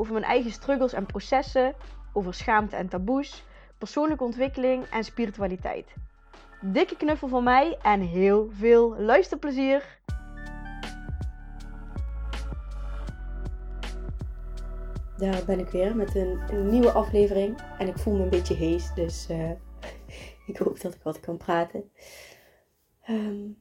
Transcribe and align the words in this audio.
over 0.00 0.12
mijn 0.12 0.24
eigen 0.24 0.50
struggles 0.50 0.92
en 0.92 1.06
processen, 1.06 1.74
over 2.12 2.34
schaamte 2.34 2.76
en 2.76 2.88
taboes, 2.88 3.44
persoonlijke 3.78 4.24
ontwikkeling 4.24 4.84
en 4.84 5.04
spiritualiteit. 5.04 5.94
Dikke 6.60 6.96
knuffel 6.96 7.28
van 7.28 7.44
mij 7.44 7.78
en 7.82 8.00
heel 8.00 8.50
veel 8.52 9.00
luisterplezier! 9.00 9.98
Daar 15.16 15.44
ben 15.46 15.58
ik 15.58 15.68
weer 15.68 15.96
met 15.96 16.14
een, 16.14 16.40
nieuwe 16.70 16.92
aflevering. 16.92 17.58
En 17.78 17.88
ik 17.88 17.98
voel 17.98 18.16
me 18.16 18.22
een 18.22 18.28
beetje 18.28 18.54
hees, 18.54 18.94
dus 18.94 19.30
uh, 19.30 19.50
ik 20.50 20.56
hoop 20.56 20.80
dat 20.80 20.94
ik 20.94 21.02
wat 21.02 21.20
kan 21.20 21.36
praten. 21.36 21.90
Um, 23.08 23.58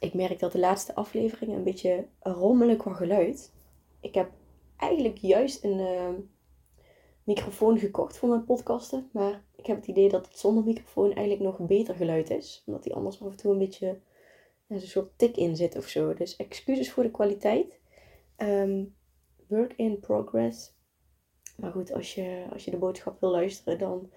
ik 0.00 0.14
merk 0.14 0.38
dat 0.38 0.52
de 0.52 0.58
laatste 0.58 0.94
aflevering 0.94 1.52
een 1.52 1.64
beetje 1.64 2.06
rommelig 2.20 2.76
qua 2.76 2.92
geluid. 2.94 3.52
Ik 4.00 4.14
heb 4.14 4.30
eigenlijk 4.76 5.18
juist 5.18 5.64
een 5.64 5.78
uh, 5.78 6.08
microfoon 7.24 7.78
gekocht 7.78 8.16
voor 8.16 8.28
mijn 8.28 8.44
podcasten. 8.44 9.08
Maar 9.12 9.44
ik 9.56 9.66
heb 9.66 9.76
het 9.76 9.86
idee 9.86 10.08
dat 10.08 10.26
het 10.26 10.38
zonder 10.38 10.64
microfoon 10.64 11.12
eigenlijk 11.12 11.40
nog 11.40 11.66
beter 11.66 11.94
geluid 11.94 12.30
is. 12.30 12.62
Omdat 12.66 12.82
die 12.82 12.94
anders 12.94 13.22
af 13.22 13.30
en 13.30 13.36
toe 13.36 13.52
een 13.52 13.58
beetje 13.58 14.00
een 14.68 14.80
soort 14.80 15.18
tik 15.18 15.36
in 15.36 15.56
zit 15.56 15.76
of 15.76 15.86
zo. 15.86 16.14
Dus 16.14 16.36
excuses 16.36 16.92
voor 16.92 17.02
de 17.02 17.10
kwaliteit. 17.10 17.80
Um, 18.36 18.94
work 19.46 19.72
in 19.76 20.00
progress. 20.00 20.74
Maar 21.56 21.72
goed, 21.72 21.92
als 21.92 22.14
je, 22.14 22.46
als 22.52 22.64
je 22.64 22.70
de 22.70 22.76
boodschap 22.76 23.20
wil 23.20 23.30
luisteren, 23.30 23.78
dan, 23.78 24.10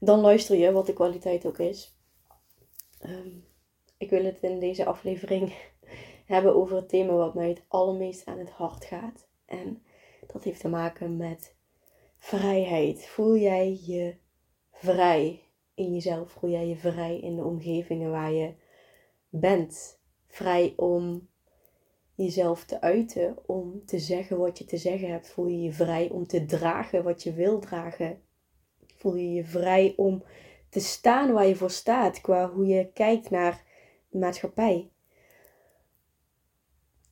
dan 0.00 0.20
luister 0.20 0.56
je 0.56 0.72
wat 0.72 0.86
de 0.86 0.92
kwaliteit 0.92 1.46
ook 1.46 1.58
is. 1.58 1.96
Um, 3.06 3.44
ik 3.96 4.10
wil 4.10 4.24
het 4.24 4.40
in 4.40 4.58
deze 4.58 4.84
aflevering 4.84 5.54
hebben 6.26 6.54
over 6.54 6.76
het 6.76 6.88
thema 6.88 7.12
wat 7.12 7.34
mij 7.34 7.48
het 7.48 7.62
allermeest 7.68 8.26
aan 8.26 8.38
het 8.38 8.50
hart 8.50 8.84
gaat. 8.84 9.28
En 9.44 9.82
dat 10.32 10.44
heeft 10.44 10.60
te 10.60 10.68
maken 10.68 11.16
met 11.16 11.54
vrijheid. 12.18 13.06
Voel 13.06 13.36
jij 13.36 13.78
je 13.86 14.14
vrij 14.72 15.42
in 15.74 15.92
jezelf? 15.92 16.30
Voel 16.30 16.50
jij 16.50 16.66
je 16.66 16.76
vrij 16.76 17.20
in 17.20 17.36
de 17.36 17.44
omgevingen 17.44 18.10
waar 18.10 18.32
je 18.32 18.54
bent? 19.28 19.98
Vrij 20.26 20.72
om 20.76 21.28
jezelf 22.14 22.64
te 22.64 22.80
uiten, 22.80 23.36
om 23.46 23.84
te 23.86 23.98
zeggen 23.98 24.38
wat 24.38 24.58
je 24.58 24.64
te 24.64 24.76
zeggen 24.76 25.10
hebt. 25.10 25.28
Voel 25.28 25.46
je 25.46 25.62
je 25.62 25.72
vrij 25.72 26.10
om 26.10 26.26
te 26.26 26.44
dragen 26.44 27.04
wat 27.04 27.22
je 27.22 27.32
wil 27.32 27.58
dragen? 27.58 28.22
Voel 28.94 29.14
je 29.14 29.32
je 29.32 29.44
vrij 29.44 29.94
om 29.96 30.24
te 30.68 30.80
staan 30.80 31.32
waar 31.32 31.46
je 31.46 31.56
voor 31.56 31.70
staat, 31.70 32.20
qua 32.20 32.50
hoe 32.50 32.66
je 32.66 32.92
kijkt 32.92 33.30
naar 33.30 33.64
de 34.08 34.18
maatschappij? 34.18 34.90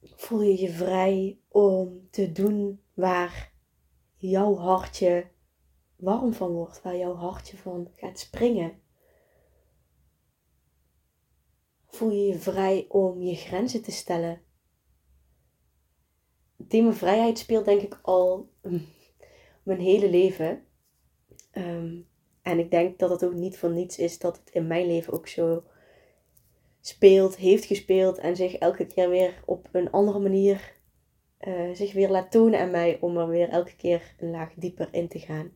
Voel 0.01 0.43
je 0.43 0.61
je 0.61 0.71
vrij 0.71 1.39
om 1.49 2.09
te 2.11 2.33
doen 2.33 2.81
waar 2.99 3.53
jouw 4.17 4.57
hartje 4.57 5.31
warm 5.97 6.33
van 6.33 6.53
wordt, 6.53 6.83
waar 6.83 6.97
jouw 6.97 7.15
hartje 7.15 7.57
van 7.57 7.89
gaat 7.95 8.19
springen? 8.19 8.81
Voel 11.87 12.11
je 12.11 12.27
je 12.27 12.39
vrij 12.39 12.87
om 12.89 13.23
je 13.23 13.35
grenzen 13.35 13.83
te 13.83 13.91
stellen? 13.91 14.41
Thema 16.69 16.93
vrijheid 16.93 17.39
speelt 17.39 17.65
denk 17.65 17.83
ik 17.83 17.99
al 18.03 18.51
mijn 19.63 19.81
hele 19.81 20.11
leven. 20.11 20.67
Um, 21.53 22.09
en 22.43 22.59
ik 22.59 22.71
denk 22.71 22.99
dat 22.99 23.11
het 23.11 23.25
ook 23.25 23.35
niet 23.35 23.59
van 23.59 23.73
niets 23.73 23.99
is 23.99 24.19
dat 24.19 24.37
het 24.37 24.51
in 24.51 24.67
mijn 24.67 24.87
leven 24.87 25.13
ook 25.13 25.29
zo 25.29 25.65
speelt, 26.81 27.37
heeft 27.37 27.65
gespeeld 27.65 28.19
en 28.19 28.37
zich 28.37 28.55
elke 28.55 28.87
keer 28.87 29.09
weer 29.09 29.43
op 29.45 29.69
een 29.73 29.91
andere 29.91 30.19
manier 30.19 30.77
uh, 31.41 31.75
zich 31.75 31.93
weer 31.93 32.11
laat 32.11 32.31
tonen 32.31 32.61
aan 32.61 32.71
mij 32.71 32.99
om 33.01 33.17
er 33.17 33.29
weer 33.29 33.49
elke 33.49 33.77
keer 33.77 34.15
een 34.19 34.31
laag 34.31 34.55
dieper 34.55 34.89
in 34.91 35.09
te 35.09 35.19
gaan. 35.19 35.53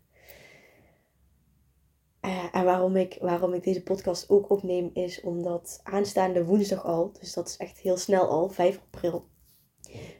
Uh, 2.20 2.44
en 2.52 2.64
waarom 2.64 2.96
ik, 2.96 3.18
waarom 3.20 3.54
ik 3.54 3.62
deze 3.62 3.82
podcast 3.82 4.30
ook 4.30 4.50
opneem 4.50 4.90
is 4.92 5.20
omdat 5.20 5.80
aanstaande 5.82 6.44
woensdag 6.44 6.84
al, 6.84 7.12
dus 7.20 7.32
dat 7.32 7.48
is 7.48 7.56
echt 7.56 7.78
heel 7.78 7.96
snel 7.96 8.28
al, 8.28 8.48
5 8.48 8.80
april, 8.92 9.26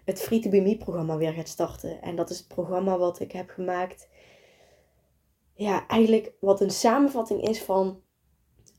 het 0.05 0.21
Free 0.21 0.41
to 0.41 0.51
Be 0.51 0.61
Me 0.61 0.77
programma 0.77 1.17
weer 1.17 1.33
gaat 1.33 1.49
starten. 1.49 2.03
En 2.03 2.17
dat 2.17 2.31
is 2.31 2.39
het 2.39 2.49
programma 2.49 2.99
wat 2.99 3.21
ik 3.21 3.33
heb 3.33 3.51
gemaakt. 3.51 4.09
Ja, 5.55 5.87
eigenlijk 5.87 6.33
wat 6.41 6.61
een 6.61 6.71
samenvatting 6.71 7.49
is 7.49 7.63
van 7.63 8.03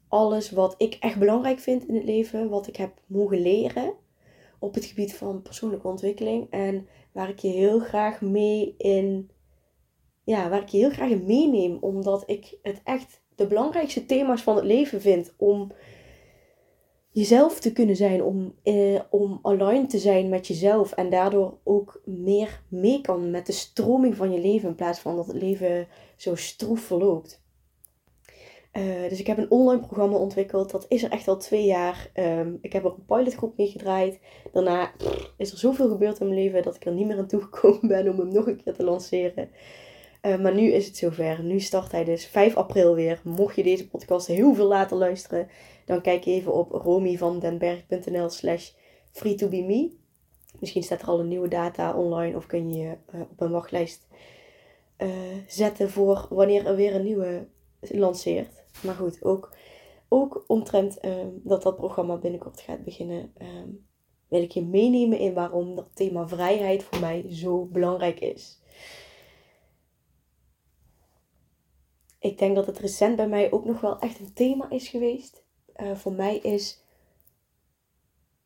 alles 0.07 0.51
wat 0.51 0.75
ik 0.77 0.97
echt 0.99 1.19
belangrijk 1.19 1.59
vind 1.59 1.87
in 1.87 1.95
het 1.95 2.03
leven, 2.03 2.49
wat 2.49 2.67
ik 2.67 2.75
heb 2.75 3.01
mogen 3.05 3.41
leren 3.41 3.93
op 4.63 4.73
het 4.73 4.85
gebied 4.85 5.15
van 5.15 5.41
persoonlijke 5.41 5.87
ontwikkeling 5.87 6.47
en 6.49 6.87
waar 7.11 7.29
ik 7.29 7.39
je 7.39 7.47
heel 7.47 7.79
graag 7.79 8.21
mee 8.21 8.75
in, 8.77 9.29
ja, 10.23 10.49
waar 10.49 10.61
ik 10.61 10.69
je 10.69 10.77
heel 10.77 10.89
graag 10.89 11.09
in 11.09 11.25
meeneem, 11.25 11.77
omdat 11.81 12.23
ik 12.25 12.57
het 12.61 12.81
echt 12.83 13.21
de 13.35 13.47
belangrijkste 13.47 14.05
thema's 14.05 14.41
van 14.41 14.55
het 14.55 14.65
leven 14.65 15.01
vind 15.01 15.33
om 15.37 15.71
jezelf 17.09 17.59
te 17.59 17.73
kunnen 17.73 17.95
zijn, 17.95 18.23
om, 18.23 18.55
eh, 18.63 18.99
om 19.09 19.39
aligned 19.41 19.89
te 19.89 19.99
zijn 19.99 20.29
met 20.29 20.47
jezelf 20.47 20.91
en 20.91 21.09
daardoor 21.09 21.57
ook 21.63 22.01
meer 22.05 22.63
mee 22.67 23.01
kan 23.01 23.31
met 23.31 23.45
de 23.45 23.51
stroming 23.51 24.15
van 24.15 24.31
je 24.31 24.39
leven 24.39 24.69
in 24.69 24.75
plaats 24.75 24.99
van 24.99 25.15
dat 25.15 25.27
het 25.27 25.41
leven 25.41 25.87
zo 26.17 26.35
stroef 26.35 26.79
verloopt. 26.79 27.42
Uh, 28.73 29.09
dus 29.09 29.19
ik 29.19 29.27
heb 29.27 29.37
een 29.37 29.51
online 29.51 29.81
programma 29.81 30.17
ontwikkeld. 30.17 30.71
Dat 30.71 30.85
is 30.89 31.03
er 31.03 31.11
echt 31.11 31.27
al 31.27 31.37
twee 31.37 31.65
jaar. 31.65 32.09
Um, 32.13 32.57
ik 32.61 32.73
heb 32.73 32.85
er 32.85 32.91
een 32.91 33.05
pilotgroep 33.05 33.57
mee 33.57 33.67
gedraaid. 33.67 34.19
Daarna 34.51 34.91
is 35.37 35.51
er 35.51 35.57
zoveel 35.57 35.89
gebeurd 35.89 36.19
in 36.19 36.27
mijn 36.27 36.39
leven 36.39 36.63
dat 36.63 36.75
ik 36.75 36.85
er 36.85 36.93
niet 36.93 37.07
meer 37.07 37.17
aan 37.17 37.27
toegekomen 37.27 37.87
ben 37.93 38.09
om 38.09 38.19
hem 38.19 38.33
nog 38.33 38.47
een 38.47 38.63
keer 38.63 38.73
te 38.73 38.83
lanceren. 38.83 39.49
Uh, 40.21 40.37
maar 40.37 40.53
nu 40.53 40.71
is 40.71 40.85
het 40.85 40.97
zover. 40.97 41.43
Nu 41.43 41.59
start 41.59 41.91
hij 41.91 42.03
dus 42.03 42.25
5 42.25 42.55
april 42.55 42.95
weer. 42.95 43.21
Mocht 43.23 43.55
je 43.55 43.63
deze 43.63 43.89
podcast 43.89 44.27
heel 44.27 44.53
veel 44.53 44.67
later 44.67 44.97
luisteren, 44.97 45.47
dan 45.85 46.01
kijk 46.01 46.25
even 46.25 46.53
op 46.53 46.71
romyvandenberg.nl 46.71 48.29
slash 48.29 48.71
free 49.11 49.35
to 49.35 49.47
be 49.47 49.61
me. 49.61 49.91
Misschien 50.59 50.83
staat 50.83 51.01
er 51.01 51.07
al 51.07 51.19
een 51.19 51.27
nieuwe 51.27 51.47
data 51.47 51.97
online 51.97 52.35
of 52.35 52.45
kun 52.45 52.73
je 52.73 52.77
je 52.77 52.97
uh, 53.15 53.21
op 53.21 53.41
een 53.41 53.51
wachtlijst 53.51 54.07
zetten 55.47 55.89
voor 55.89 56.27
wanneer 56.29 56.65
er 56.65 56.75
weer 56.75 56.95
een 56.95 57.03
nieuwe 57.03 57.47
lanceert. 57.79 58.62
Maar 58.81 58.95
goed, 58.95 59.23
ook, 59.23 59.55
ook 60.07 60.43
omtrent 60.47 60.97
ehm, 60.97 61.29
dat 61.33 61.63
dat 61.63 61.75
programma 61.75 62.17
binnenkort 62.17 62.61
gaat 62.61 62.83
beginnen, 62.83 63.31
ehm, 63.37 63.69
wil 64.27 64.41
ik 64.41 64.51
je 64.51 64.65
meenemen 64.65 65.19
in 65.19 65.33
waarom 65.33 65.75
dat 65.75 65.89
thema 65.93 66.27
vrijheid 66.27 66.83
voor 66.83 66.99
mij 66.99 67.25
zo 67.29 67.65
belangrijk 67.65 68.19
is. 68.19 68.61
Ik 72.19 72.37
denk 72.37 72.55
dat 72.55 72.65
het 72.65 72.79
recent 72.79 73.15
bij 73.15 73.27
mij 73.27 73.51
ook 73.51 73.65
nog 73.65 73.81
wel 73.81 73.99
echt 73.99 74.19
een 74.19 74.33
thema 74.33 74.69
is 74.69 74.87
geweest. 74.87 75.43
Uh, 75.75 75.95
voor 75.95 76.11
mij 76.11 76.37
is 76.37 76.83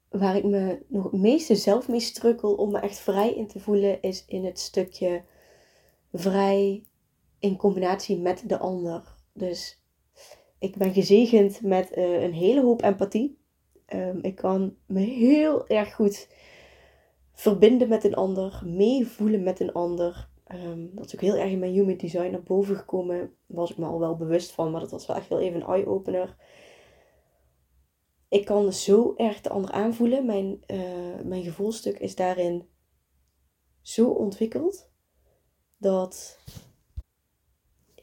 waar 0.09 0.35
ik 0.35 0.43
me 0.43 0.85
nog 0.87 1.03
het 1.03 1.21
meeste 1.21 1.55
zelf 1.55 1.87
mee 1.87 1.99
strukkel 1.99 2.55
om 2.55 2.71
me 2.71 2.79
echt 2.79 2.99
vrij 2.99 3.33
in 3.33 3.47
te 3.47 3.59
voelen, 3.59 4.01
is 4.01 4.25
in 4.27 4.45
het 4.45 4.59
stukje 4.59 5.23
vrij 6.13 6.83
in 7.39 7.57
combinatie 7.57 8.17
met 8.17 8.43
de 8.49 8.57
ander. 8.57 9.15
Dus 9.33 9.76
ik 10.59 10.75
ben 10.75 10.93
gezegend 10.93 11.61
met 11.61 11.97
uh, 11.97 12.21
een 12.23 12.33
hele 12.33 12.61
hoop 12.61 12.81
empathie. 12.81 13.39
Um, 13.93 14.19
ik 14.21 14.35
kan 14.35 14.75
me 14.85 14.99
heel 14.99 15.67
erg 15.67 15.95
goed 15.95 16.27
verbinden 17.33 17.89
met 17.89 18.03
een 18.03 18.15
ander, 18.15 18.61
meevoelen 18.65 19.43
met 19.43 19.59
een 19.59 19.73
ander. 19.73 20.29
Um, 20.53 20.89
dat 20.95 21.05
is 21.05 21.15
ook 21.15 21.21
heel 21.21 21.35
erg 21.35 21.51
in 21.51 21.59
mijn 21.59 21.71
human 21.71 21.97
design 21.97 22.31
naar 22.31 22.43
boven 22.43 22.75
gekomen. 22.75 23.35
Was 23.45 23.71
ik 23.71 23.77
me 23.77 23.85
al 23.85 23.99
wel 23.99 24.15
bewust 24.15 24.51
van, 24.51 24.71
maar 24.71 24.81
dat 24.81 24.91
was 24.91 25.05
wel 25.05 25.15
echt 25.15 25.27
wel 25.27 25.39
even 25.39 25.61
een 25.61 25.67
eye-opener. 25.67 26.35
Ik 28.29 28.45
kan 28.45 28.73
zo 28.73 29.13
erg 29.15 29.41
de 29.41 29.49
ander 29.49 29.71
aanvoelen. 29.71 30.25
Mijn, 30.25 30.63
uh, 30.67 31.21
mijn 31.23 31.43
gevoelstuk 31.43 31.99
is 31.99 32.15
daarin 32.15 32.67
zo 33.81 34.09
ontwikkeld 34.09 34.89
dat 35.77 36.39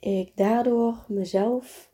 ik 0.00 0.36
daardoor 0.36 1.04
mezelf 1.08 1.92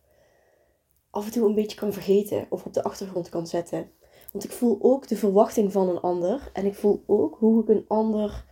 af 1.11 1.27
en 1.27 1.33
toe 1.33 1.49
een 1.49 1.55
beetje 1.55 1.77
kan 1.77 1.93
vergeten 1.93 2.47
of 2.51 2.65
op 2.65 2.73
de 2.73 2.83
achtergrond 2.83 3.29
kan 3.29 3.47
zetten. 3.47 3.91
Want 4.33 4.45
ik 4.45 4.53
voel 4.53 4.79
ook 4.81 5.09
de 5.09 5.17
verwachting 5.17 5.73
van 5.73 5.89
een 5.89 6.01
ander 6.01 6.51
en 6.53 6.67
ik 6.67 6.75
voel 6.75 7.05
ook 7.07 7.37
hoe 7.39 7.63
ik 7.63 7.69
een 7.69 7.85
ander 7.89 8.45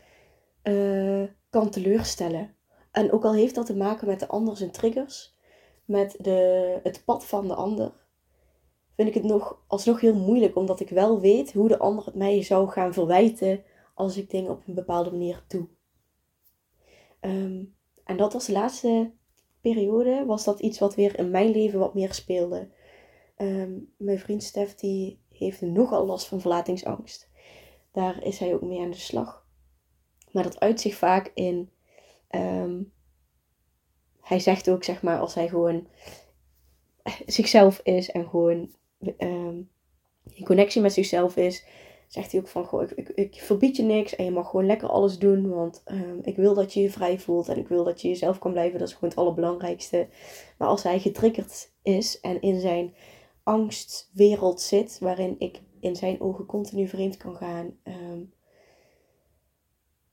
uh, 0.63 1.29
kan 1.51 1.71
teleurstellen. 1.71 2.55
En 2.91 3.13
ook 3.13 3.25
al 3.25 3.35
heeft 3.35 3.55
dat 3.55 3.67
te 3.67 3.77
maken 3.77 4.07
met 4.07 4.21
de 4.21 4.29
ander 4.29 4.57
zijn 4.57 4.71
triggers, 4.71 5.37
met 5.85 6.17
de, 6.19 6.81
het 6.83 7.03
pad 7.05 7.27
van 7.27 7.49
de 7.49 7.55
ander, 7.55 7.93
vind 8.97 9.09
ik 9.09 9.15
het 9.15 9.25
nog 9.25 9.63
alsnog 9.67 10.01
heel 10.01 10.15
moeilijk, 10.15 10.57
omdat 10.57 10.81
ik 10.81 10.89
wel 10.89 11.21
weet 11.21 11.53
hoe 11.53 11.69
de 11.69 11.79
ander 11.79 12.05
het 12.05 12.15
mij 12.15 12.43
zou 12.43 12.69
gaan 12.69 12.93
verwijten 12.93 13.63
als 13.95 14.17
ik 14.17 14.31
dingen 14.31 14.51
op 14.51 14.63
een 14.67 14.75
bepaalde 14.75 15.11
manier 15.11 15.45
doe. 15.49 15.69
Ehm, 17.21 17.65
en 18.05 18.17
dat 18.17 18.33
was 18.33 18.47
de 18.47 18.53
laatste 18.53 19.13
periode, 19.75 20.25
was 20.27 20.45
dat 20.45 20.61
iets 20.61 20.79
wat 20.79 20.95
weer 20.95 21.19
in 21.19 21.31
mijn 21.31 21.51
leven 21.51 21.79
wat 21.79 21.95
meer 21.95 22.15
speelde. 22.15 22.69
Ehm, 23.37 23.73
mijn 23.97 24.19
vriend 24.19 24.43
Stef 24.43 24.75
die 24.75 25.21
heeft 25.33 25.61
nogal 25.61 26.07
last 26.07 26.27
van 26.27 26.41
verlatingsangst. 26.41 27.29
Daar 27.93 28.23
is 28.23 28.39
hij 28.39 28.55
ook 28.55 28.63
mee 28.63 28.81
aan 28.81 28.91
de 28.91 28.97
slag. 28.97 29.47
Maar 30.31 30.43
dat 30.43 30.61
uit 30.61 30.81
zich 30.81 30.95
vaak 30.95 31.31
in. 31.35 31.71
Ehm, 32.29 32.83
hij 34.21 34.39
zegt 34.39 34.71
ook, 34.71 34.85
zeg 34.85 35.03
maar, 35.03 35.19
als 35.21 35.35
hij 35.35 35.49
gewoon 35.49 35.87
zichzelf 37.27 37.81
is 37.83 38.11
en 38.11 38.29
gewoon 38.29 38.71
um, 39.19 39.71
in 40.33 40.45
connectie 40.45 40.83
met 40.83 40.93
zichzelf 40.93 41.37
is, 41.37 41.65
zegt 42.09 42.33
hij 42.33 42.41
ook 42.41 42.49
van, 42.49 42.65
goh, 42.65 42.83
ik, 42.83 42.91
ik, 42.91 43.09
ik, 43.09 43.35
verbied 43.35 43.77
je 43.77 43.83
niks 43.83 44.17
en 44.17 44.25
je 44.25 44.31
mag 44.31 44.51
gewoon 44.51 44.67
lekker 44.67 44.89
alles 44.89 45.19
doen, 45.19 45.49
want 45.49 45.83
um, 45.87 46.19
ik 46.23 46.37
wil 46.37 46.55
dat 46.55 46.73
je 46.73 46.81
je 46.81 46.91
vrij 46.91 47.19
voelt 47.19 47.49
en 47.49 47.59
ik 47.59 47.69
wil 47.69 47.85
dat 47.85 48.01
je 48.01 48.09
jezelf 48.09 48.39
kan 48.39 48.53
blijven, 48.53 48.79
dat 48.79 48.89
is 48.89 48.95
gewoon 48.95 49.11
het 49.11 49.19
allerbelangrijkste. 49.19 50.09
Maar 50.59 50.69
als 50.69 50.83
hij 50.83 51.01
getriggerd 51.01 51.73
is 51.83 52.21
en 52.21 52.41
in 52.41 52.61
zijn 52.61 52.95
angstwereld 53.43 54.61
zit, 54.61 54.99
waarin 54.99 55.35
ik 55.39 55.61
in 55.81 55.97
zijn 55.97 56.21
ogen 56.21 56.47
continu 56.47 56.89
vreemd 56.89 57.17
kan 57.17 57.37
gaan, 57.37 57.77
um, 57.85 58.33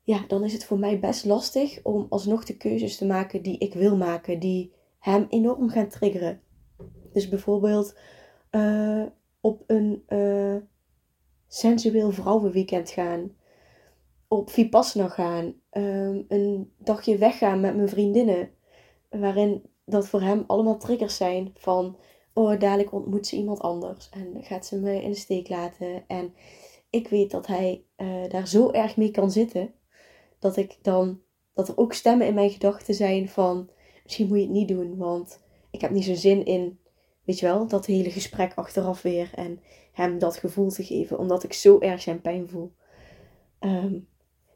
ja, 0.06 0.26
dan 0.28 0.44
is 0.44 0.54
het 0.54 0.66
voor 0.66 0.80
mij 0.80 1.00
best 1.00 1.26
lastig 1.26 1.80
om 1.84 2.06
alsnog 2.10 2.46
de 2.46 2.58
keuzes 2.58 2.98
te 2.98 3.06
maken 3.06 3.42
die 3.42 3.58
ik 3.58 3.74
wil 3.74 3.98
maken, 3.98 4.40
die 4.40 4.74
hem 5.00 5.26
enorm 5.30 5.70
gaan 5.70 5.88
triggeren. 5.88 6.42
Dus 7.14 7.30
bijvoorbeeld 7.30 7.98
uh, 8.52 9.06
op 9.42 9.64
een 9.68 10.04
uh, 10.08 10.56
sensueel 11.56 12.12
vrouwenweekend 12.12 12.90
gaan, 12.90 13.32
op 14.28 14.50
Vipassana 14.50 15.08
gaan, 15.08 15.54
um, 15.72 16.26
een 16.28 16.72
dagje 16.78 17.18
weggaan 17.18 17.60
met 17.60 17.76
mijn 17.76 17.90
vriendinnen, 17.90 18.50
waarin 19.10 19.64
dat 19.86 20.08
voor 20.08 20.22
hem 20.22 20.44
allemaal 20.48 20.78
triggers 20.78 21.18
zijn 21.18 21.52
van, 21.54 21.98
oh 22.34 22.60
dadelijk 22.60 22.92
ontmoet 22.92 23.28
ze 23.28 23.36
iemand 23.36 23.60
anders 23.60 24.10
en 24.10 24.44
gaat 24.44 24.66
ze 24.66 24.80
me 24.80 25.02
in 25.02 25.10
de 25.10 25.18
steek 25.18 25.50
laten. 25.50 26.04
En 26.08 26.34
ik 26.90 27.08
weet 27.08 27.32
dat 27.32 27.48
hij 27.48 27.84
uh, 27.98 28.30
daar 28.30 28.48
zo 28.48 28.72
erg 28.72 28.98
mee 28.98 29.12
kan 29.12 29.32
zitten 29.32 29.74
dat 30.40 30.58
ik 30.58 30.78
dan, 30.82 31.22
dat 31.54 31.68
er 31.68 31.78
ook 31.78 31.94
stemmen 31.94 32.28
in 32.28 32.34
mijn 32.34 32.50
gedachten 32.50 32.94
zijn 32.94 33.30
van, 33.30 33.70
misschien 34.04 34.28
moet 34.28 34.38
je 34.38 34.44
het 34.44 34.52
niet 34.52 34.68
doen, 34.68 34.98
want 34.98 35.42
ik 35.72 35.82
heb 35.82 35.92
niet 35.92 36.04
zo'n 36.04 36.16
zin 36.16 36.46
in, 36.46 36.80
weet 37.24 37.40
je 37.40 37.46
wel, 37.46 37.68
dat 37.68 37.86
hele 37.86 38.12
gesprek 38.12 38.54
achteraf 38.56 39.02
weer 39.02 39.32
en 39.36 39.60
hem 39.96 40.20
dat 40.20 40.38
gevoel 40.38 40.70
te 40.70 40.84
geven, 40.84 41.18
omdat 41.18 41.44
ik 41.44 41.54
zo 41.54 41.80
erg 41.80 42.02
zijn 42.02 42.22
pijn 42.22 42.50
voel. 42.50 42.74
Um, 43.60 44.08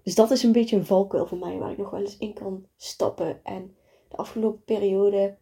dus 0.03 0.15
dat 0.15 0.31
is 0.31 0.43
een 0.43 0.51
beetje 0.51 0.75
een 0.75 0.85
valkuil 0.85 1.25
voor 1.25 1.37
mij, 1.37 1.57
waar 1.57 1.71
ik 1.71 1.77
nog 1.77 1.89
wel 1.89 1.99
eens 1.99 2.17
in 2.17 2.33
kan 2.33 2.65
stappen. 2.75 3.43
En 3.43 3.75
de 4.07 4.15
afgelopen 4.15 4.63
periode 4.63 5.37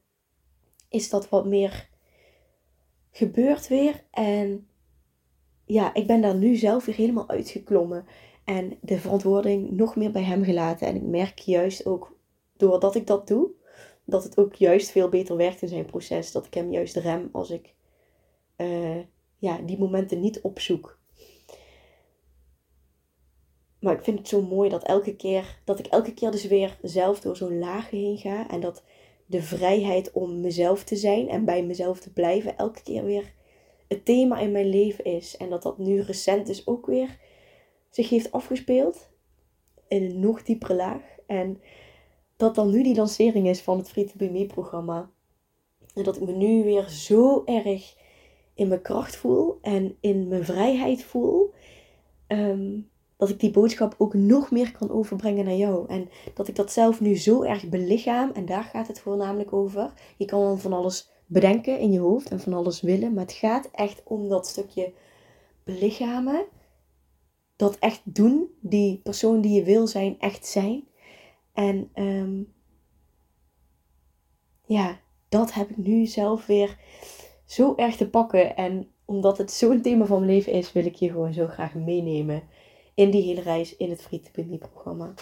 is 0.90 1.10
dat 1.10 1.30
wat 1.30 1.46
meer 1.46 1.90
gebeurd 3.12 3.68
weer. 3.68 4.04
En 4.12 4.68
ja, 5.66 5.94
ik 5.94 6.08
ben 6.08 6.22
daar 6.22 6.36
nu 6.36 6.56
zelf 6.56 6.86
weer 6.86 6.96
helemaal 6.96 7.30
uitgeklommen. 7.30 8.06
En 8.44 8.78
de 8.82 9.00
verantwoording 9.00 9.72
nog 9.72 9.96
meer 9.96 10.12
bij 10.12 10.24
hem 10.24 10.44
gelaten. 10.44 10.88
En 10.88 10.96
ik 10.96 11.04
merk 11.04 11.40
juist 11.40 11.86
ook, 11.86 12.18
doordat 12.58 12.96
ik 12.96 13.08
dat 13.08 13.28
doe, 13.28 13.50
dat 14.06 14.24
het 14.24 14.38
ook 14.38 14.56
juist 14.56 14.92
veel 14.92 15.10
beter 15.10 15.36
werkt 15.36 15.62
in 15.62 15.68
zijn 15.68 15.86
proces. 15.86 16.32
Dat 16.32 16.46
ik 16.46 16.54
hem 16.54 16.72
juist 16.72 16.96
rem 16.96 17.30
als 17.32 17.50
ik 17.50 17.76
uh, 18.58 18.98
ja, 19.38 19.58
die 19.58 19.78
momenten 19.78 20.20
niet 20.20 20.42
opzoek. 20.42 21.00
Maar 23.80 23.94
ik 23.94 24.04
vind 24.04 24.20
het 24.20 24.28
zo 24.28 24.42
mooi 24.42 24.70
dat, 24.70 24.84
elke 24.84 25.16
keer, 25.16 25.60
dat 25.64 25.80
ik 25.80 25.86
elke 25.86 26.14
keer 26.14 26.32
dus 26.32 26.46
weer 26.46 26.78
zelf 26.82 27.20
door 27.20 27.36
zo'n 27.36 27.60
lagen 27.60 27.98
heen 27.98 28.18
ga. 28.18 28.50
En 28.50 28.60
dat 28.60 28.84
de 29.26 29.42
vrijheid 29.42 30.12
om 30.12 30.42
mezelf 30.42 30.84
te 30.84 30.96
zijn 30.96 31.30
en 31.30 31.46
bij 31.46 31.64
mezelf 31.64 32.00
te 32.00 32.14
blijven 32.14 32.58
elke 32.58 32.84
keer 32.84 33.04
weer 33.04 33.34
het 33.88 34.06
thema 34.06 34.40
in 34.40 34.52
mijn 34.52 34.70
leven 34.70 35.04
is. 35.04 35.38
En 35.38 35.50
dat 35.50 35.64
dat 35.64 35.78
nu 35.78 36.02
recent 36.02 36.48
dus 36.48 36.68
ook 36.68 36.86
weer 36.86 37.20
zich 37.90 38.10
heeft 38.10 38.32
afgespeeld 38.32 39.10
in 39.88 40.04
een 40.04 40.20
nog 40.20 40.44
diepere 40.44 40.76
laag. 40.76 41.02
En 41.28 41.62
dat 42.38 42.56
dan 42.56 42.70
nu 42.70 42.84
die 42.84 42.96
lancering 42.96 43.48
is 43.48 43.62
van 43.62 43.78
het 43.78 43.90
Free 43.90 44.06
to 44.06 44.14
Be 44.16 44.30
Me 44.30 44.46
programma. 44.46 45.10
En 45.94 46.04
dat 46.04 46.16
ik 46.16 46.22
me 46.22 46.32
nu 46.32 46.64
weer 46.64 46.90
zo 46.90 47.44
erg 47.46 47.97
in 48.58 48.68
mijn 48.68 48.82
kracht 48.82 49.16
voel 49.16 49.58
en 49.62 49.96
in 50.00 50.28
mijn 50.28 50.46
vrijheid 50.46 51.04
voel. 51.04 51.54
Ehm, 52.28 52.80
dat 53.18 53.30
ik 53.30 53.40
die 53.40 53.52
boodschap 53.52 53.96
ook 53.98 54.14
nog 54.14 54.52
meer 54.52 54.72
kan 54.72 54.92
overbrengen 54.92 55.46
naar 55.46 55.56
jou. 55.56 55.88
En 55.90 56.10
dat 56.34 56.48
ik 56.48 56.56
dat 56.56 56.72
zelf 56.72 57.02
nu 57.02 57.16
zo 57.16 57.44
erg 57.44 57.70
belichaam. 57.70 58.32
En 58.32 58.46
daar 58.46 58.64
gaat 58.64 58.88
het 58.88 59.00
voornamelijk 59.00 59.54
over. 59.54 59.94
Je 60.18 60.26
kan 60.26 60.42
dan 60.42 60.60
van 60.60 60.74
alles 60.74 61.10
bedenken 61.26 61.80
in 61.80 61.92
je 61.92 62.00
hoofd 62.00 62.30
en 62.30 62.40
van 62.40 62.54
alles 62.54 62.82
willen. 62.82 63.14
Maar 63.14 63.24
het 63.24 63.34
gaat 63.34 63.70
echt 63.72 64.02
om 64.06 64.30
dat 64.30 64.48
stukje 64.48 64.94
belichamen 65.64 66.46
dat 67.58 67.78
echt 67.80 68.02
doen, 68.04 68.48
die 68.60 69.00
persoon 69.04 69.42
die 69.42 69.52
je 69.52 69.64
wil 69.64 69.88
zijn, 69.88 70.20
echt 70.20 70.46
zijn. 70.46 70.88
En 71.54 71.90
um, 71.96 72.54
ja, 74.66 75.00
dat 75.30 75.54
heb 75.54 75.70
ik 75.70 75.78
nu 75.78 76.06
zelf 76.06 76.46
weer 76.46 76.78
zo 77.48 77.76
erg 77.76 77.96
te 77.96 78.10
pakken. 78.10 78.56
En 78.56 78.92
omdat 79.06 79.38
het 79.38 79.52
zo'n 79.52 79.82
thema 79.82 80.06
van 80.06 80.20
mijn 80.20 80.32
leven 80.32 80.52
is, 80.52 80.72
wil 80.72 80.86
ik 80.86 80.96
je 80.96 81.10
gewoon 81.10 81.34
zo 81.34 81.48
graag 81.48 81.74
meenemen 81.74 82.44
in 82.94 83.12
die 83.12 83.24
hele 83.24 83.42
reis 83.42 83.76
in 83.76 83.90
het 83.90 84.02
Free 84.02 84.58
programma. 84.58 85.14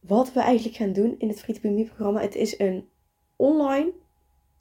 Wat 0.00 0.32
we 0.32 0.40
eigenlijk 0.40 0.76
gaan 0.76 0.92
doen 0.92 1.14
in 1.18 1.28
het 1.28 1.40
Free 1.40 1.84
programma, 1.84 2.20
het 2.20 2.34
is 2.34 2.58
een 2.58 2.88
online 3.36 3.92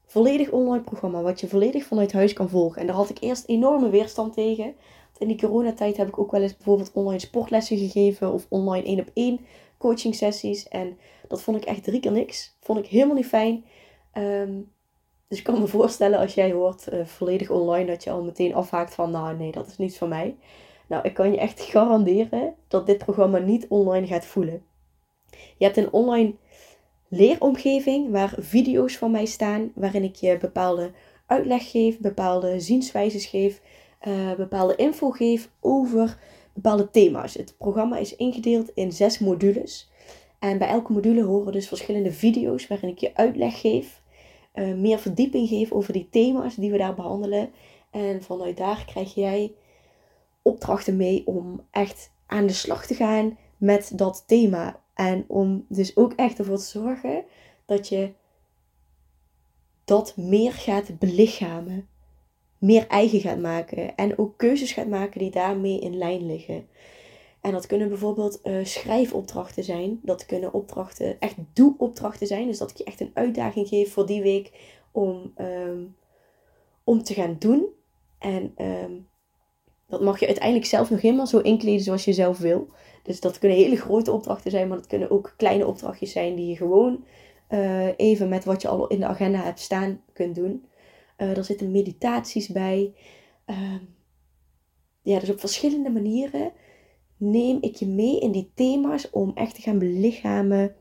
volledig 0.05 0.51
online 0.51 0.83
programma, 0.83 1.21
wat 1.21 1.39
je 1.39 1.47
volledig 1.47 1.83
vanuit 1.83 2.11
huis 2.11 2.33
kan 2.33 2.49
volgen. 2.49 2.81
En 2.81 2.88
daar 2.88 2.95
had 2.95 3.09
ik 3.09 3.21
eerst 3.21 3.47
enorme 3.47 3.89
weerstand 3.89 4.33
tegen. 4.33 4.65
Want 4.65 5.19
in 5.19 5.27
die 5.27 5.38
coronatijd 5.38 5.97
heb 5.97 6.07
ik 6.07 6.19
ook 6.19 6.31
wel 6.31 6.41
eens 6.41 6.55
bijvoorbeeld 6.55 6.91
online 6.93 7.19
sportlessen 7.19 7.77
gegeven 7.77 8.33
of 8.33 8.45
online 8.49 8.85
één 8.85 8.99
op 8.99 9.10
één 9.13 9.39
coaching 9.81 10.15
sessies. 10.15 10.67
En 10.67 10.97
dat 11.27 11.41
vond 11.41 11.57
ik 11.57 11.63
echt 11.63 11.83
drie 11.83 12.00
keer 12.00 12.11
niks. 12.11 12.57
Vond 12.59 12.79
ik 12.79 12.85
helemaal 12.85 13.15
niet 13.15 13.25
fijn. 13.25 13.65
Um, 14.13 14.71
dus 15.27 15.39
ik 15.39 15.45
kan 15.45 15.59
me 15.59 15.67
voorstellen 15.67 16.19
als 16.19 16.33
jij 16.33 16.51
hoort 16.51 16.93
uh, 16.93 17.05
volledig 17.05 17.50
online 17.50 17.85
dat 17.85 18.03
je 18.03 18.11
al 18.11 18.23
meteen 18.23 18.55
afhaakt 18.55 18.93
van 18.93 19.11
nou 19.11 19.38
nee, 19.38 19.51
dat 19.51 19.67
is 19.67 19.77
niets 19.77 19.97
van 19.97 20.09
mij. 20.09 20.35
Nou, 20.88 21.03
ik 21.03 21.13
kan 21.13 21.31
je 21.31 21.38
echt 21.38 21.61
garanderen 21.71 22.55
dat 22.67 22.85
dit 22.85 22.97
programma 22.97 23.38
niet 23.38 23.65
online 23.69 24.07
gaat 24.07 24.25
voelen. 24.25 24.63
Je 25.57 25.65
hebt 25.65 25.77
een 25.77 25.91
online 25.91 26.33
leeromgeving 27.07 28.11
waar 28.11 28.33
video's 28.38 28.97
van 28.97 29.11
mij 29.11 29.25
staan, 29.25 29.71
waarin 29.75 30.03
ik 30.03 30.15
je 30.15 30.38
bepaalde 30.38 30.91
uitleg 31.25 31.71
geef, 31.71 32.00
bepaalde 32.00 32.59
zienswijzes 32.59 33.25
geef, 33.25 33.61
uh, 34.07 34.33
bepaalde 34.33 34.75
info 34.75 35.09
geef 35.09 35.50
over 35.59 36.17
bepaalde 36.62 36.89
thema's. 36.89 37.34
Het 37.34 37.56
programma 37.58 37.98
is 37.98 38.15
ingedeeld 38.15 38.72
in 38.74 38.91
zes 38.91 39.20
modules. 39.20 39.89
En 40.39 40.58
bij 40.58 40.68
elke 40.68 40.91
module 40.91 41.24
horen 41.24 41.51
dus 41.51 41.68
verschillende 41.68 42.12
video's 42.12 42.68
waarin 42.68 42.89
ik 42.89 42.98
je 42.98 43.15
uitleg 43.15 43.60
geef, 43.60 44.01
uh, 44.53 44.74
meer 44.74 45.00
verdieping 45.00 45.48
geef 45.48 45.72
over 45.72 45.94
die 45.94 46.08
thema's 46.10 46.56
die 46.56 46.72
we 46.72 46.77
daar 46.77 46.96
behandelen. 46.96 47.51
En 47.91 48.24
vanuit 48.24 48.58
daar 48.58 48.86
krijg 48.86 49.13
jij 49.13 49.53
opdrachten 50.41 50.96
mee 50.96 51.27
om 51.27 51.62
echt 51.72 52.12
aan 52.25 52.48
de 52.48 52.53
slag 52.53 52.86
te 52.86 52.96
gaan 52.96 53.38
met 53.58 53.91
dat 53.96 54.24
thema. 54.27 54.80
En 54.94 55.25
om 55.27 55.65
dus 55.70 55.98
ook 55.98 56.13
echt 56.13 56.39
ervoor 56.39 56.58
te 56.58 56.63
zorgen 56.63 57.24
dat 57.65 57.88
je 57.88 58.13
dat 59.86 60.18
meer 60.18 60.53
gaat 60.53 61.00
belichamen. 61.00 61.88
Meer 62.62 62.88
eigen 62.88 63.20
gaat 63.20 63.39
maken. 63.39 63.96
En 63.96 64.18
ook 64.18 64.38
keuzes 64.38 64.72
gaat 64.72 64.88
maken 64.88 65.20
die 65.20 65.32
daarmee 65.32 65.80
in 65.80 65.98
lijn 65.98 66.25
liggen. 66.25 66.68
En 67.41 67.51
dat 67.51 67.68
kunnen 67.68 67.89
bijvoorbeeld 67.89 68.39
uh, 68.44 68.65
schrijfopdrachten 68.65 69.63
zijn. 69.63 70.00
Dat 70.03 70.25
kunnen 70.25 70.53
opdrachten, 70.53 71.20
echt 71.20 71.36
doe-opdrachten 71.53 72.27
zijn. 72.27 72.48
Dus 72.48 72.58
dat 72.58 72.70
ik 72.70 72.77
je 72.77 72.84
echt 72.84 73.00
een 73.00 73.12
uitdaging 73.13 73.68
geef 73.68 73.94
voor 73.94 74.06
die 74.06 74.22
week 74.22 74.51
om, 74.91 75.34
um, 75.38 75.96
om 76.84 77.03
te 77.03 77.13
gaan 77.13 77.36
doen. 77.39 77.65
En 78.20 78.53
um, 78.58 79.08
dat 79.88 80.01
mag 80.01 80.20
je 80.20 80.25
uiteindelijk 80.25 80.65
zelf 80.65 80.89
nog 80.89 81.01
helemaal 81.01 81.27
zo 81.27 81.39
inkleden 81.39 81.84
zoals 81.84 82.06
je 82.06 82.13
zelf 82.13 82.38
wil. 82.38 82.68
Dus 83.03 83.20
dat 83.20 83.39
kunnen 83.39 83.58
hele 83.58 83.75
grote 83.75 84.12
opdrachten 84.12 84.51
zijn, 84.51 84.68
maar 84.68 84.77
dat 84.77 84.88
kunnen 84.88 85.12
ook 85.12 85.34
kleine 85.38 85.68
opdrachtjes 85.68 86.12
zijn 86.12 86.36
die 86.36 86.48
je 86.48 86.56
gewoon 86.56 87.06
uh, 87.50 87.88
even 87.98 88.30
met 88.30 88.46
wat 88.46 88.62
je 88.62 88.68
al 88.68 88.88
in 88.88 89.00
de 89.00 89.06
agenda 89.06 89.44
hebt 89.44 89.60
staan 89.60 90.01
kunt 90.13 90.36
doen. 90.36 90.65
Uh, 91.22 91.38
er 91.38 91.44
zitten 91.44 91.72
meditaties 91.72 92.48
bij. 92.48 92.94
Uh, 93.46 93.75
ja, 95.01 95.20
dus 95.20 95.30
op 95.30 95.40
verschillende 95.40 95.90
manieren 95.90 96.51
neem 97.18 97.58
ik 97.62 97.75
je 97.75 97.88
mee 97.88 98.20
in 98.20 98.32
die 98.32 98.51
thema's 98.56 99.10
om 99.12 99.32
echt 99.36 99.56
te 99.56 99.62
gaan 99.62 99.80
belichamen. 99.80 100.75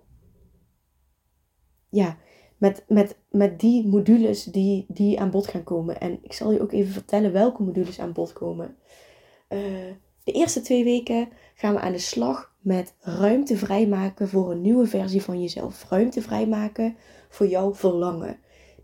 Ja, 1.89 2.19
met, 2.59 2.85
met, 2.89 3.19
met 3.31 3.61
die 3.61 3.87
modules 3.87 4.45
die, 4.45 4.85
die 4.89 5.21
aan 5.21 5.31
bod 5.31 5.47
gaan 5.47 5.65
komen. 5.65 6.01
En 6.01 6.19
ik 6.23 6.33
zal 6.33 6.53
je 6.53 6.61
ook 6.61 6.73
even 6.73 6.93
vertellen 6.93 7.33
welke 7.33 7.63
modules 7.63 8.01
aan 8.01 8.13
bod 8.13 8.33
komen. 8.33 8.77
Uh, 9.49 9.61
de 10.25 10.33
eerste 10.33 10.61
twee 10.61 10.85
weken 10.85 11.29
gaan 11.55 11.75
we 11.75 11.81
aan 11.81 11.93
de 11.93 11.99
slag 11.99 12.57
met 12.61 12.95
ruimte 12.99 13.57
vrijmaken 13.57 14.29
voor 14.29 14.51
een 14.51 14.61
nieuwe 14.61 14.87
versie 14.87 15.23
van 15.23 15.41
jezelf. 15.41 15.87
Ruimte 15.89 16.23
vrijmaken 16.23 16.97
voor 17.29 17.47
jouw 17.47 17.75
verlangen. 17.75 18.39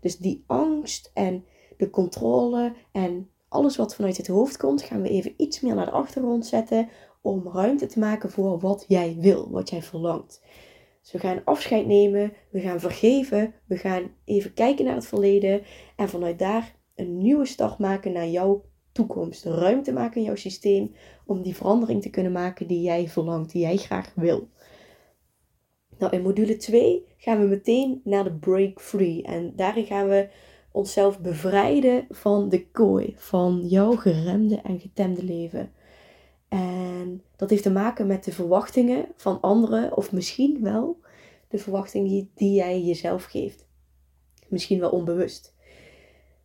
Dus 0.07 0.17
die 0.17 0.43
angst 0.45 1.11
en 1.13 1.45
de 1.77 1.89
controle 1.89 2.73
en 2.91 3.29
alles 3.47 3.75
wat 3.75 3.95
vanuit 3.95 4.17
het 4.17 4.27
hoofd 4.27 4.57
komt, 4.57 4.81
gaan 4.81 5.01
we 5.01 5.09
even 5.09 5.33
iets 5.37 5.61
meer 5.61 5.75
naar 5.75 5.85
de 5.85 5.91
achtergrond 5.91 6.45
zetten 6.45 6.89
om 7.21 7.49
ruimte 7.53 7.85
te 7.85 7.99
maken 7.99 8.29
voor 8.31 8.59
wat 8.59 8.85
jij 8.87 9.17
wil, 9.19 9.49
wat 9.51 9.69
jij 9.69 9.81
verlangt. 9.81 10.41
Dus 11.01 11.11
we 11.11 11.19
gaan 11.19 11.41
afscheid 11.43 11.85
nemen, 11.85 12.33
we 12.51 12.59
gaan 12.59 12.79
vergeven, 12.79 13.53
we 13.65 13.77
gaan 13.77 14.11
even 14.25 14.53
kijken 14.53 14.85
naar 14.85 14.95
het 14.95 15.07
verleden 15.07 15.61
en 15.95 16.09
vanuit 16.09 16.39
daar 16.39 16.75
een 16.95 17.17
nieuwe 17.17 17.45
start 17.45 17.77
maken 17.77 18.11
naar 18.11 18.27
jouw 18.27 18.63
toekomst. 18.91 19.45
Ruimte 19.45 19.93
maken 19.93 20.17
in 20.17 20.23
jouw 20.23 20.35
systeem 20.35 20.95
om 21.25 21.41
die 21.41 21.55
verandering 21.55 22.01
te 22.01 22.09
kunnen 22.09 22.31
maken 22.31 22.67
die 22.67 22.81
jij 22.81 23.07
verlangt, 23.07 23.51
die 23.51 23.61
jij 23.61 23.77
graag 23.77 24.11
wil. 24.15 24.47
Nou, 25.99 26.15
in 26.15 26.21
module 26.21 26.57
2 26.57 27.05
gaan 27.17 27.39
we 27.39 27.45
meteen 27.45 28.01
naar 28.03 28.23
de 28.23 28.33
break 28.33 28.81
free. 28.81 29.23
En 29.23 29.53
daarin 29.55 29.85
gaan 29.85 30.07
we 30.07 30.29
onszelf 30.71 31.19
bevrijden 31.19 32.05
van 32.09 32.49
de 32.49 32.67
kooi, 32.67 33.13
van 33.17 33.67
jouw 33.67 33.95
geremde 33.95 34.61
en 34.61 34.79
getemde 34.79 35.23
leven. 35.23 35.71
En 36.47 37.23
dat 37.35 37.49
heeft 37.49 37.63
te 37.63 37.71
maken 37.71 38.07
met 38.07 38.23
de 38.23 38.31
verwachtingen 38.31 39.05
van 39.15 39.41
anderen, 39.41 39.97
of 39.97 40.11
misschien 40.11 40.59
wel 40.61 40.99
de 41.47 41.57
verwachtingen 41.57 42.29
die 42.35 42.53
jij 42.53 42.81
jezelf 42.81 43.23
geeft. 43.23 43.65
Misschien 44.47 44.79
wel 44.79 44.89
onbewust. 44.89 45.55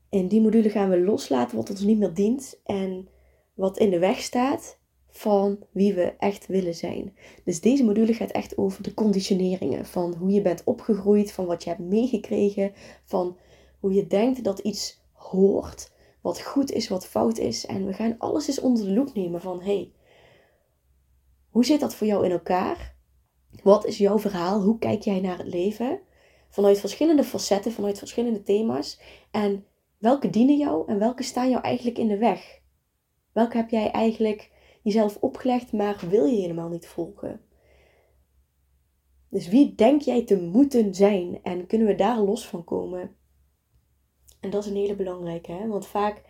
In 0.08 0.28
die 0.28 0.40
module 0.40 0.70
gaan 0.70 0.90
we 0.90 1.00
loslaten 1.00 1.56
wat 1.56 1.70
ons 1.70 1.80
niet 1.80 1.98
meer 1.98 2.14
dient 2.14 2.60
en 2.64 3.08
wat 3.54 3.78
in 3.78 3.90
de 3.90 3.98
weg 3.98 4.20
staat 4.20 4.78
van 5.12 5.58
wie 5.70 5.94
we 5.94 6.14
echt 6.18 6.46
willen 6.46 6.74
zijn. 6.74 7.16
Dus 7.44 7.60
deze 7.60 7.84
module 7.84 8.14
gaat 8.14 8.30
echt 8.30 8.58
over 8.58 8.82
de 8.82 8.94
conditioneringen 8.94 9.86
van 9.86 10.14
hoe 10.14 10.30
je 10.30 10.42
bent 10.42 10.62
opgegroeid, 10.64 11.32
van 11.32 11.46
wat 11.46 11.64
je 11.64 11.70
hebt 11.70 11.82
meegekregen, 11.82 12.72
van 13.04 13.36
hoe 13.80 13.92
je 13.92 14.06
denkt 14.06 14.44
dat 14.44 14.58
iets 14.58 15.00
hoort, 15.12 15.92
wat 16.20 16.40
goed 16.40 16.70
is, 16.70 16.88
wat 16.88 17.06
fout 17.06 17.38
is. 17.38 17.66
En 17.66 17.86
we 17.86 17.92
gaan 17.92 18.18
alles 18.18 18.48
eens 18.48 18.60
onder 18.60 18.84
de 18.84 18.92
loep 18.92 19.14
nemen 19.14 19.40
van 19.40 19.62
hey, 19.62 19.92
hoe 21.48 21.64
zit 21.64 21.80
dat 21.80 21.94
voor 21.94 22.06
jou 22.06 22.24
in 22.24 22.30
elkaar? 22.30 22.96
Wat 23.62 23.86
is 23.86 23.98
jouw 23.98 24.18
verhaal? 24.18 24.60
Hoe 24.62 24.78
kijk 24.78 25.02
jij 25.02 25.20
naar 25.20 25.38
het 25.38 25.46
leven? 25.46 26.00
Vanuit 26.48 26.80
verschillende 26.80 27.24
facetten, 27.24 27.72
vanuit 27.72 27.98
verschillende 27.98 28.42
thema's. 28.42 29.00
En 29.30 29.66
welke 29.98 30.30
dienen 30.30 30.56
jou 30.56 30.88
en 30.88 30.98
welke 30.98 31.22
staan 31.22 31.50
jou 31.50 31.62
eigenlijk 31.62 31.98
in 31.98 32.08
de 32.08 32.18
weg? 32.18 32.60
Welke 33.32 33.56
heb 33.56 33.70
jij 33.70 33.90
eigenlijk 33.90 34.50
jezelf 34.82 35.16
opgelegd, 35.20 35.72
maar 35.72 36.04
wil 36.08 36.24
je 36.24 36.40
helemaal 36.40 36.68
niet 36.68 36.86
volgen? 36.86 37.40
Dus 39.28 39.48
wie 39.48 39.74
denk 39.74 40.02
jij 40.02 40.24
te 40.24 40.40
moeten 40.40 40.94
zijn 40.94 41.38
en 41.42 41.66
kunnen 41.66 41.86
we 41.86 41.94
daar 41.94 42.18
los 42.18 42.46
van 42.46 42.64
komen? 42.64 43.16
En 44.40 44.50
dat 44.50 44.64
is 44.64 44.70
een 44.70 44.76
hele 44.76 44.96
belangrijke, 44.96 45.52
hè? 45.52 45.68
want 45.68 45.86
vaak 45.86 46.22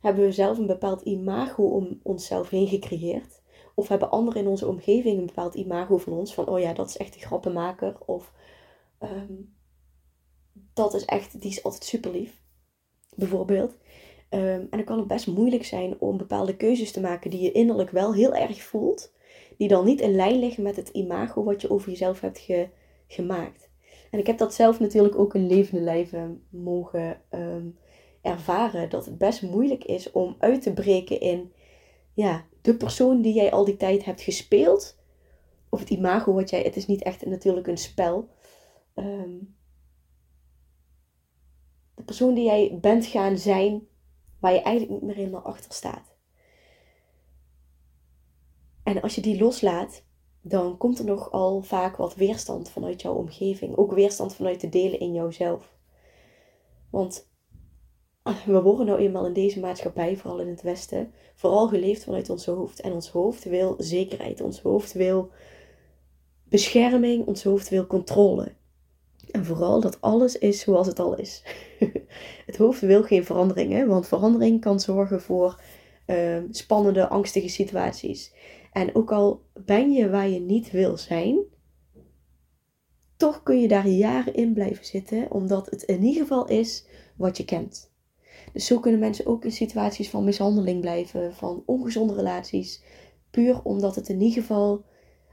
hebben 0.00 0.24
we 0.24 0.32
zelf 0.32 0.58
een 0.58 0.66
bepaald 0.66 1.02
imago 1.02 1.62
om 1.62 2.00
onszelf 2.02 2.50
heen 2.50 2.68
gecreëerd. 2.68 3.42
Of 3.74 3.88
hebben 3.88 4.10
anderen 4.10 4.42
in 4.42 4.48
onze 4.48 4.66
omgeving 4.66 5.18
een 5.18 5.26
bepaald 5.26 5.54
imago 5.54 5.96
van 5.96 6.12
ons. 6.12 6.34
Van, 6.34 6.48
oh 6.48 6.60
ja, 6.60 6.72
dat 6.72 6.88
is 6.88 6.96
echt 6.96 7.14
een 7.14 7.20
grappenmaker. 7.20 7.96
Of 8.06 8.32
ehm, 8.98 9.34
dat 10.72 10.94
is 10.94 11.04
echt, 11.04 11.40
die 11.40 11.50
is 11.50 11.62
altijd 11.62 11.84
super 11.84 12.10
lief. 12.10 12.42
Bijvoorbeeld. 13.16 13.76
Um, 14.30 14.40
en 14.40 14.68
dan 14.70 14.84
kan 14.84 14.98
het 14.98 15.06
best 15.06 15.26
moeilijk 15.26 15.64
zijn 15.64 16.00
om 16.00 16.16
bepaalde 16.16 16.56
keuzes 16.56 16.92
te 16.92 17.00
maken 17.00 17.30
die 17.30 17.40
je 17.40 17.52
innerlijk 17.52 17.90
wel 17.90 18.14
heel 18.14 18.34
erg 18.34 18.62
voelt. 18.62 19.12
Die 19.56 19.68
dan 19.68 19.84
niet 19.84 20.00
in 20.00 20.14
lijn 20.14 20.38
liggen 20.38 20.62
met 20.62 20.76
het 20.76 20.88
imago 20.88 21.44
wat 21.44 21.60
je 21.60 21.70
over 21.70 21.90
jezelf 21.90 22.20
hebt 22.20 22.46
gemaakt. 23.06 23.70
En 24.10 24.18
ik 24.18 24.26
heb 24.26 24.38
dat 24.38 24.54
zelf 24.54 24.80
natuurlijk 24.80 25.18
ook 25.18 25.34
in 25.34 25.46
levende 25.46 25.80
lijven 25.80 26.46
mogen 26.50 27.20
ehm, 27.30 27.66
ervaren. 28.22 28.90
Dat 28.90 29.04
het 29.04 29.18
best 29.18 29.42
moeilijk 29.42 29.84
is 29.84 30.10
om 30.10 30.36
uit 30.38 30.62
te 30.62 30.72
breken 30.72 31.20
in 31.20 31.52
ja, 32.14 32.46
de 32.60 32.76
persoon 32.76 33.22
die 33.22 33.34
jij 33.34 33.52
al 33.52 33.64
die 33.64 33.76
tijd 33.76 34.04
hebt 34.04 34.20
gespeeld. 34.20 34.98
Of 35.68 35.80
het 35.80 35.90
imago 35.90 36.32
wat 36.32 36.50
jij. 36.50 36.62
Het 36.62 36.76
is 36.76 36.86
niet 36.86 37.02
echt 37.02 37.26
natuurlijk 37.26 37.66
een 37.66 37.78
spel. 37.78 38.28
Ehm, 38.94 39.34
de 41.94 42.02
persoon 42.02 42.34
die 42.34 42.44
jij 42.44 42.78
bent 42.80 43.06
gaan 43.06 43.38
zijn. 43.38 43.86
Waar 44.46 44.54
je 44.54 44.62
eigenlijk 44.62 45.00
niet 45.00 45.08
meer 45.08 45.24
helemaal 45.24 45.42
achter 45.42 45.72
staat. 45.72 46.14
En 48.82 49.02
als 49.02 49.14
je 49.14 49.20
die 49.20 49.40
loslaat, 49.40 50.02
dan 50.40 50.76
komt 50.76 50.98
er 50.98 51.04
nogal 51.04 51.62
vaak 51.62 51.96
wat 51.96 52.14
weerstand 52.14 52.70
vanuit 52.70 53.02
jouw 53.02 53.14
omgeving. 53.14 53.76
Ook 53.76 53.92
weerstand 53.92 54.34
vanuit 54.34 54.60
de 54.60 54.68
delen 54.68 55.00
in 55.00 55.12
jouzelf. 55.12 55.76
Want 56.90 57.28
we 58.44 58.62
worden 58.62 58.86
nou 58.86 58.98
eenmaal 58.98 59.26
in 59.26 59.32
deze 59.32 59.60
maatschappij, 59.60 60.16
vooral 60.16 60.40
in 60.40 60.48
het 60.48 60.62
Westen, 60.62 61.12
vooral 61.34 61.68
geleefd 61.68 62.04
vanuit 62.04 62.30
ons 62.30 62.46
hoofd. 62.46 62.80
En 62.80 62.92
ons 62.92 63.10
hoofd 63.10 63.44
wil 63.44 63.74
zekerheid, 63.78 64.40
ons 64.40 64.60
hoofd 64.60 64.92
wil 64.92 65.30
bescherming, 66.44 67.26
ons 67.26 67.42
hoofd 67.44 67.68
wil 67.68 67.86
controle. 67.86 68.54
En 69.30 69.44
vooral 69.44 69.80
dat 69.80 70.00
alles 70.00 70.38
is 70.38 70.60
zoals 70.60 70.86
het 70.86 70.98
al 70.98 71.16
is. 71.16 71.42
het 72.46 72.56
hoofd 72.56 72.80
wil 72.80 73.02
geen 73.02 73.24
veranderingen, 73.24 73.88
want 73.88 74.08
verandering 74.08 74.60
kan 74.60 74.80
zorgen 74.80 75.20
voor 75.22 75.60
uh, 76.06 76.38
spannende, 76.50 77.08
angstige 77.08 77.48
situaties. 77.48 78.32
En 78.72 78.94
ook 78.94 79.12
al 79.12 79.42
ben 79.64 79.92
je 79.92 80.10
waar 80.10 80.28
je 80.28 80.40
niet 80.40 80.70
wil 80.70 80.96
zijn, 80.96 81.38
toch 83.16 83.42
kun 83.42 83.60
je 83.60 83.68
daar 83.68 83.88
jaren 83.88 84.34
in 84.34 84.52
blijven 84.52 84.84
zitten, 84.84 85.30
omdat 85.30 85.70
het 85.70 85.82
in 85.82 86.02
ieder 86.02 86.22
geval 86.22 86.48
is 86.48 86.86
wat 87.16 87.36
je 87.36 87.44
kent. 87.44 87.94
Dus 88.52 88.66
zo 88.66 88.80
kunnen 88.80 89.00
mensen 89.00 89.26
ook 89.26 89.44
in 89.44 89.52
situaties 89.52 90.10
van 90.10 90.24
mishandeling 90.24 90.80
blijven, 90.80 91.34
van 91.34 91.62
ongezonde 91.66 92.14
relaties. 92.14 92.82
Puur 93.30 93.62
omdat 93.62 93.94
het 93.94 94.08
in 94.08 94.20
ieder 94.20 94.42
geval 94.42 94.84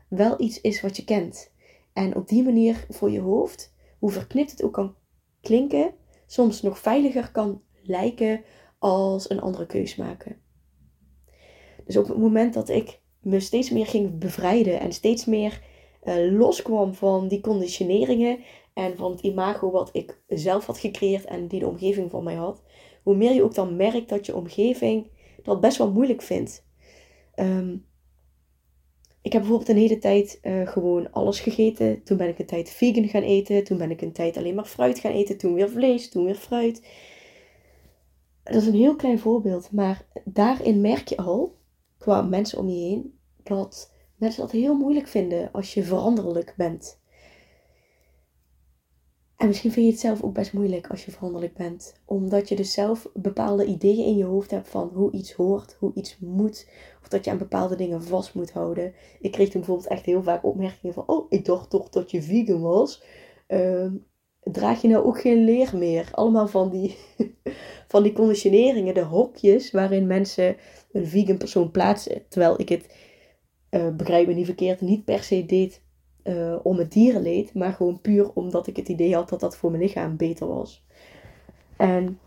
wel 0.07 0.41
iets 0.41 0.61
is 0.61 0.81
wat 0.81 0.97
je 0.97 1.03
kent. 1.03 1.51
En 1.93 2.15
op 2.15 2.27
die 2.27 2.43
manier 2.43 2.85
voor 2.89 3.11
je 3.11 3.19
hoofd, 3.19 3.72
hoe 4.03 4.11
verknipt 4.11 4.51
het 4.51 4.63
ook 4.63 4.73
kan 4.73 4.95
klinken, 5.41 5.93
soms 6.25 6.61
nog 6.61 6.79
veiliger 6.79 7.31
kan 7.31 7.61
lijken 7.83 8.43
als 8.79 9.29
een 9.29 9.41
andere 9.41 9.65
keus 9.65 9.95
maken. 9.95 10.41
Dus 11.85 11.97
op 11.97 12.07
het 12.07 12.17
moment 12.17 12.53
dat 12.53 12.69
ik 12.69 13.01
me 13.21 13.39
steeds 13.39 13.69
meer 13.69 13.85
ging 13.85 14.19
bevrijden 14.19 14.79
en 14.79 14.93
steeds 14.93 15.25
meer 15.25 15.61
uh, 16.03 16.31
loskwam 16.37 16.93
van 16.93 17.27
die 17.27 17.41
conditioneringen 17.41 18.39
en 18.73 18.97
van 18.97 19.11
het 19.11 19.21
imago 19.21 19.71
wat 19.71 19.89
ik 19.93 20.21
zelf 20.27 20.65
had 20.65 20.77
gecreëerd 20.77 21.25
en 21.25 21.47
die 21.47 21.59
de 21.59 21.67
omgeving 21.67 22.11
van 22.11 22.23
mij 22.23 22.35
had, 22.35 22.63
hoe 23.03 23.15
meer 23.15 23.33
je 23.33 23.43
ook 23.43 23.55
dan 23.55 23.75
merkt 23.75 24.09
dat 24.09 24.25
je 24.25 24.35
omgeving 24.35 25.11
dat 25.43 25.61
best 25.61 25.77
wel 25.77 25.91
moeilijk 25.91 26.21
vindt. 26.21 26.65
Ehm, 27.35 27.77
ik 29.23 29.31
heb 29.31 29.41
bijvoorbeeld 29.41 29.69
een 29.69 29.77
hele 29.77 29.97
tijd 29.97 30.39
uh, 30.41 30.67
gewoon 30.67 31.11
alles 31.11 31.39
gegeten. 31.39 32.03
Toen 32.03 32.17
ben 32.17 32.27
ik 32.27 32.39
een 32.39 32.45
tijd 32.45 32.69
vegan 32.69 33.07
gaan 33.07 33.21
eten. 33.21 33.63
Toen 33.63 33.77
ben 33.77 33.91
ik 33.91 34.01
een 34.01 34.11
tijd 34.11 34.37
alleen 34.37 34.55
maar 34.55 34.65
fruit 34.65 34.99
gaan 34.99 35.11
eten. 35.11 35.37
Toen 35.37 35.53
weer 35.53 35.69
vlees, 35.69 36.09
toen 36.09 36.25
weer 36.25 36.35
fruit. 36.35 36.87
Dat 38.43 38.55
is 38.55 38.67
een 38.67 38.73
heel 38.73 38.95
klein 38.95 39.19
voorbeeld. 39.19 39.71
Maar 39.71 40.05
daarin 40.25 40.81
merk 40.81 41.07
je 41.07 41.17
al, 41.17 41.55
qua 41.97 42.21
mensen 42.21 42.57
om 42.59 42.69
je 42.69 42.79
heen, 42.79 43.17
dat 43.43 43.91
mensen 44.15 44.41
dat 44.41 44.51
heel 44.51 44.77
moeilijk 44.77 45.07
vinden 45.07 45.51
als 45.51 45.73
je 45.73 45.83
veranderlijk 45.83 46.53
bent. 46.57 47.01
En 49.37 49.47
misschien 49.47 49.71
vind 49.71 49.85
je 49.85 49.91
het 49.91 50.01
zelf 50.01 50.23
ook 50.23 50.33
best 50.33 50.53
moeilijk 50.53 50.87
als 50.87 51.05
je 51.05 51.11
veranderlijk 51.11 51.53
bent. 51.53 51.95
Omdat 52.05 52.49
je 52.49 52.55
dus 52.55 52.73
zelf 52.73 53.09
bepaalde 53.13 53.65
ideeën 53.65 54.05
in 54.05 54.17
je 54.17 54.23
hoofd 54.23 54.51
hebt 54.51 54.69
van 54.69 54.91
hoe 54.93 55.11
iets 55.11 55.33
hoort, 55.33 55.75
hoe 55.79 55.91
iets 55.95 56.17
moet. 56.19 56.69
Of 57.01 57.07
dat 57.07 57.25
je 57.25 57.31
aan 57.31 57.37
bepaalde 57.37 57.75
dingen 57.75 58.03
vast 58.03 58.33
moet 58.33 58.51
houden. 58.51 58.93
Ik 59.19 59.31
kreeg 59.31 59.49
toen 59.49 59.59
bijvoorbeeld 59.59 59.89
echt 59.89 60.05
heel 60.05 60.23
vaak 60.23 60.43
opmerkingen 60.43 60.93
van... 60.93 61.07
Oh, 61.07 61.25
ik 61.29 61.45
dacht 61.45 61.69
toch 61.69 61.89
dat 61.89 62.11
je 62.11 62.21
vegan 62.21 62.61
was. 62.61 63.03
Ehm, 63.47 63.95
draag 64.43 64.81
je 64.81 64.87
nou 64.87 65.05
ook 65.05 65.21
geen 65.21 65.43
leer 65.43 65.77
meer? 65.77 66.09
Allemaal 66.11 66.47
van 66.47 66.69
die, 66.69 66.97
van 67.87 68.03
die 68.03 68.13
conditioneringen, 68.13 68.93
de 68.93 69.03
hokjes 69.03 69.71
waarin 69.71 70.07
mensen 70.07 70.55
een 70.91 71.07
vegan 71.07 71.37
persoon 71.37 71.71
plaatsen. 71.71 72.27
Terwijl 72.29 72.59
ik 72.59 72.69
het, 72.69 72.95
uh, 73.69 73.95
begrijp 73.95 74.27
me 74.27 74.33
niet 74.33 74.45
verkeerd, 74.45 74.81
niet 74.81 75.05
per 75.05 75.23
se 75.23 75.45
deed 75.45 75.82
uh, 76.23 76.55
om 76.63 76.77
het 76.77 76.91
dierenleed, 76.91 77.53
maar 77.53 77.73
gewoon 77.73 78.01
puur 78.01 78.31
omdat 78.33 78.67
ik 78.67 78.75
het 78.75 78.89
idee 78.89 79.15
had 79.15 79.29
dat 79.29 79.39
dat 79.39 79.57
voor 79.57 79.71
mijn 79.71 79.83
lichaam 79.83 80.17
beter 80.17 80.47
was. 80.47 80.83
En 81.77 82.19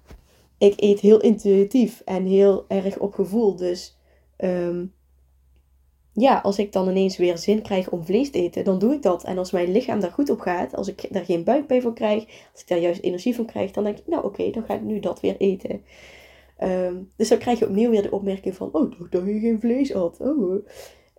ik 0.59 0.75
eet 0.77 1.01
heel 1.01 1.21
intuïtief 1.21 2.03
en 2.05 2.27
heel 2.27 2.65
erg 2.69 2.99
op 2.99 3.15
gevoel. 3.15 3.57
Dus 3.57 3.99
um, 4.39 4.93
ja, 6.13 6.39
als 6.39 6.59
ik 6.59 6.73
dan 6.73 6.89
ineens 6.89 7.17
weer 7.17 7.39
zin 7.39 7.63
krijg 7.63 7.91
om 7.91 8.05
vlees 8.05 8.31
te 8.31 8.39
eten, 8.39 8.65
dan 8.65 8.79
doe 8.79 8.95
ik 8.95 9.03
dat. 9.03 9.25
En 9.25 9.39
als 9.39 9.51
mijn 9.51 9.73
lichaam 9.73 10.01
daar 10.01 10.11
goed 10.11 10.31
op 10.31 10.41
gaat, 10.41 10.77
als 10.77 10.89
ik 10.89 11.07
daar 11.11 11.25
geen 11.25 11.45
buikpijn 11.45 11.83
voor 11.83 11.95
krijg, 11.95 12.25
als 12.53 12.61
ik 12.61 12.69
daar 12.69 12.79
juist 12.79 13.03
energie 13.03 13.35
van 13.35 13.47
krijg, 13.47 13.71
dan 13.71 13.85
denk 13.85 13.99
ik, 13.99 14.07
nou 14.07 14.25
oké, 14.25 14.51
dan 14.51 14.63
ga 14.63 14.75
ik 14.75 14.83
nu 14.83 15.01
dat 15.01 15.21
weer 15.21 15.37
eten. 15.37 15.85
Ehm, 16.57 16.97
dus 17.17 17.29
dan 17.29 17.39
krijg 17.39 17.59
je 17.59 17.67
opnieuw 17.67 17.91
weer 17.91 18.03
de 18.03 18.11
opmerking 18.11 18.55
van, 18.55 18.69
oh, 18.73 18.93
dat 19.11 19.27
je 19.27 19.39
geen 19.41 19.61
vlees 19.61 19.93
had. 19.93 20.21
Oh. 20.21 20.67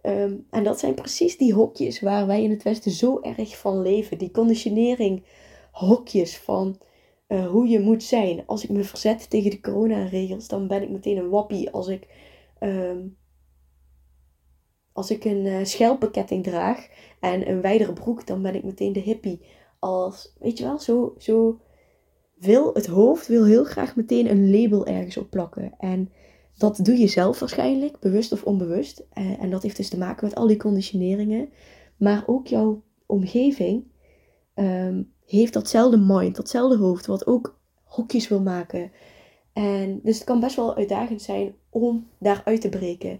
Ehm, 0.08 0.36
en 0.50 0.64
dat 0.64 0.80
zijn 0.80 0.94
precies 0.94 1.38
die 1.38 1.54
hokjes 1.54 2.00
waar 2.00 2.28
wij 2.28 2.44
in 2.44 2.50
het 2.50 2.64
Westen 2.64 2.92
zo 2.92 3.20
erg 3.22 3.58
van 3.58 3.82
leven. 3.82 4.18
Die 4.18 4.32
conditionering 4.32 5.24
hokjes 5.72 6.38
van 6.38 6.80
uh, 7.28 7.48
hoe 7.48 7.68
je 7.68 7.80
moet 7.80 8.04
zijn. 8.04 8.44
Als 8.46 8.64
ik 8.64 8.70
me 8.70 8.84
verzet 8.84 9.30
tegen 9.30 9.52
de 9.52 9.60
coronaregels, 9.60 10.48
dan 10.48 10.68
ben 10.68 10.82
ik 10.82 10.90
meteen 10.90 11.18
een 11.18 11.30
wappie. 11.30 11.70
Als 11.70 11.88
ik, 11.88 12.08
um, 12.60 13.18
als 14.92 15.12
ik 15.12 15.26
een 15.26 15.46
uh, 15.46 15.64
schelpenketting 15.64 16.44
draag 16.44 16.88
en 17.20 17.50
een 17.50 17.62
wijdere 17.62 17.94
broek, 17.94 18.28
dan 18.28 18.42
ben 18.42 18.56
ik 18.56 18.64
meteen 18.64 18.94
de 18.94 19.00
hippie. 19.00 19.42
Als, 19.80 20.36
weet 20.40 20.58
je 20.58 20.64
wel, 20.64 20.80
zo, 20.80 21.16
zo 21.18 21.60
wil 22.36 22.74
het 22.74 22.86
hoofd 22.86 23.28
wil 23.28 23.46
heel 23.46 23.64
graag 23.64 23.96
meteen 23.96 24.30
een 24.30 24.52
label 24.52 24.86
ergens 24.86 25.18
op 25.18 25.30
plakken. 25.30 25.74
En 25.78 26.12
dat 26.58 26.80
doe 26.82 26.98
je 26.98 27.08
zelf 27.08 27.40
waarschijnlijk, 27.40 28.00
bewust 28.00 28.32
of 28.32 28.44
onbewust. 28.44 29.06
Uh, 29.14 29.42
en 29.42 29.50
dat 29.50 29.64
heeft 29.64 29.78
dus 29.78 29.90
te 29.90 29.98
maken 29.98 30.28
met 30.28 30.36
al 30.36 30.48
die 30.48 30.58
conditioneringen. 30.58 31.50
Maar 31.98 32.24
ook 32.26 32.48
jouw 32.48 32.84
omgeving 33.06 33.84
um, 34.56 35.14
heeft 35.26 35.54
datzelfde 35.54 35.98
mind, 35.98 36.36
datzelfde 36.36 36.78
hoofd, 36.78 37.06
wat 37.06 37.28
ook 37.28 37.60
hokjes 37.84 38.28
wil 38.28 38.42
maken. 38.42 38.92
En 39.54 40.00
dus 40.04 40.16
het 40.16 40.24
kan 40.24 40.40
best 40.40 40.56
wel 40.56 40.76
uitdagend 40.76 41.22
zijn 41.22 41.56
om 41.70 42.08
daaruit 42.20 42.62
te 42.62 42.70
breken. 42.70 43.20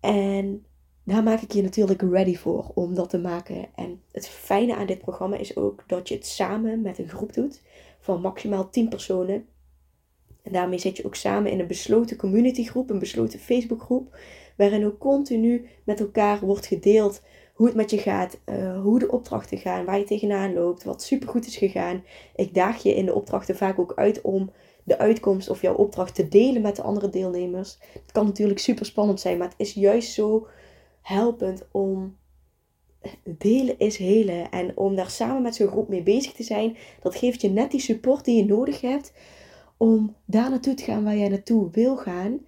En 0.00 0.64
daar 1.04 1.22
maak 1.22 1.40
ik 1.40 1.52
je 1.52 1.62
natuurlijk 1.62 2.02
ready 2.02 2.36
voor 2.36 2.70
om 2.74 2.94
dat 2.94 3.10
te 3.10 3.18
maken. 3.18 3.66
En 3.74 4.02
het 4.12 4.28
fijne 4.28 4.76
aan 4.76 4.86
dit 4.86 4.98
programma 4.98 5.36
is 5.36 5.56
ook 5.56 5.84
dat 5.86 6.08
je 6.08 6.14
het 6.14 6.26
samen 6.26 6.80
met 6.80 6.98
een 6.98 7.08
groep 7.08 7.32
doet 7.32 7.62
van 8.00 8.20
maximaal 8.20 8.70
10 8.70 8.88
personen. 8.88 9.46
En 10.42 10.52
daarmee 10.52 10.78
zit 10.78 10.96
je 10.96 11.04
ook 11.04 11.14
samen 11.14 11.50
in 11.50 11.60
een 11.60 11.66
besloten 11.66 12.16
communitygroep, 12.16 12.90
een 12.90 12.98
besloten 12.98 13.38
Facebookgroep, 13.38 14.18
waarin 14.56 14.86
ook 14.86 14.98
continu 14.98 15.66
met 15.84 16.00
elkaar 16.00 16.40
wordt 16.40 16.66
gedeeld 16.66 17.22
hoe 17.54 17.66
het 17.66 17.76
met 17.76 17.90
je 17.90 17.98
gaat, 17.98 18.38
uh, 18.46 18.80
hoe 18.82 18.98
de 18.98 19.10
opdrachten 19.10 19.58
gaan, 19.58 19.84
waar 19.84 19.98
je 19.98 20.04
tegenaan 20.04 20.54
loopt, 20.54 20.84
wat 20.84 21.02
supergoed 21.02 21.46
is 21.46 21.56
gegaan. 21.56 22.04
Ik 22.34 22.54
daag 22.54 22.82
je 22.82 22.94
in 22.94 23.04
de 23.06 23.14
opdrachten 23.14 23.56
vaak 23.56 23.78
ook 23.78 23.92
uit 23.96 24.20
om 24.20 24.50
de 24.84 24.98
uitkomst 24.98 25.48
of 25.48 25.62
jouw 25.62 25.74
opdracht 25.74 26.14
te 26.14 26.28
delen 26.28 26.62
met 26.62 26.76
de 26.76 26.82
andere 26.82 27.08
deelnemers. 27.10 27.78
Het 27.92 28.12
kan 28.12 28.26
natuurlijk 28.26 28.58
super 28.58 28.86
spannend 28.86 29.20
zijn, 29.20 29.38
maar 29.38 29.48
het 29.48 29.58
is 29.58 29.72
juist 29.72 30.12
zo 30.12 30.46
helpend 31.02 31.68
om 31.72 32.16
delen 33.24 33.78
is 33.78 33.96
helen. 33.96 34.50
En 34.50 34.76
om 34.76 34.96
daar 34.96 35.10
samen 35.10 35.42
met 35.42 35.54
zo'n 35.54 35.68
groep 35.68 35.88
mee 35.88 36.02
bezig 36.02 36.32
te 36.32 36.42
zijn, 36.42 36.76
dat 37.02 37.16
geeft 37.16 37.40
je 37.40 37.50
net 37.50 37.70
die 37.70 37.80
support 37.80 38.24
die 38.24 38.36
je 38.36 38.44
nodig 38.44 38.80
hebt 38.80 39.12
om 39.80 40.16
daar 40.24 40.50
naartoe 40.50 40.74
te 40.74 40.84
gaan 40.84 41.04
waar 41.04 41.16
jij 41.16 41.28
naartoe 41.28 41.70
wil 41.70 41.96
gaan, 41.96 42.40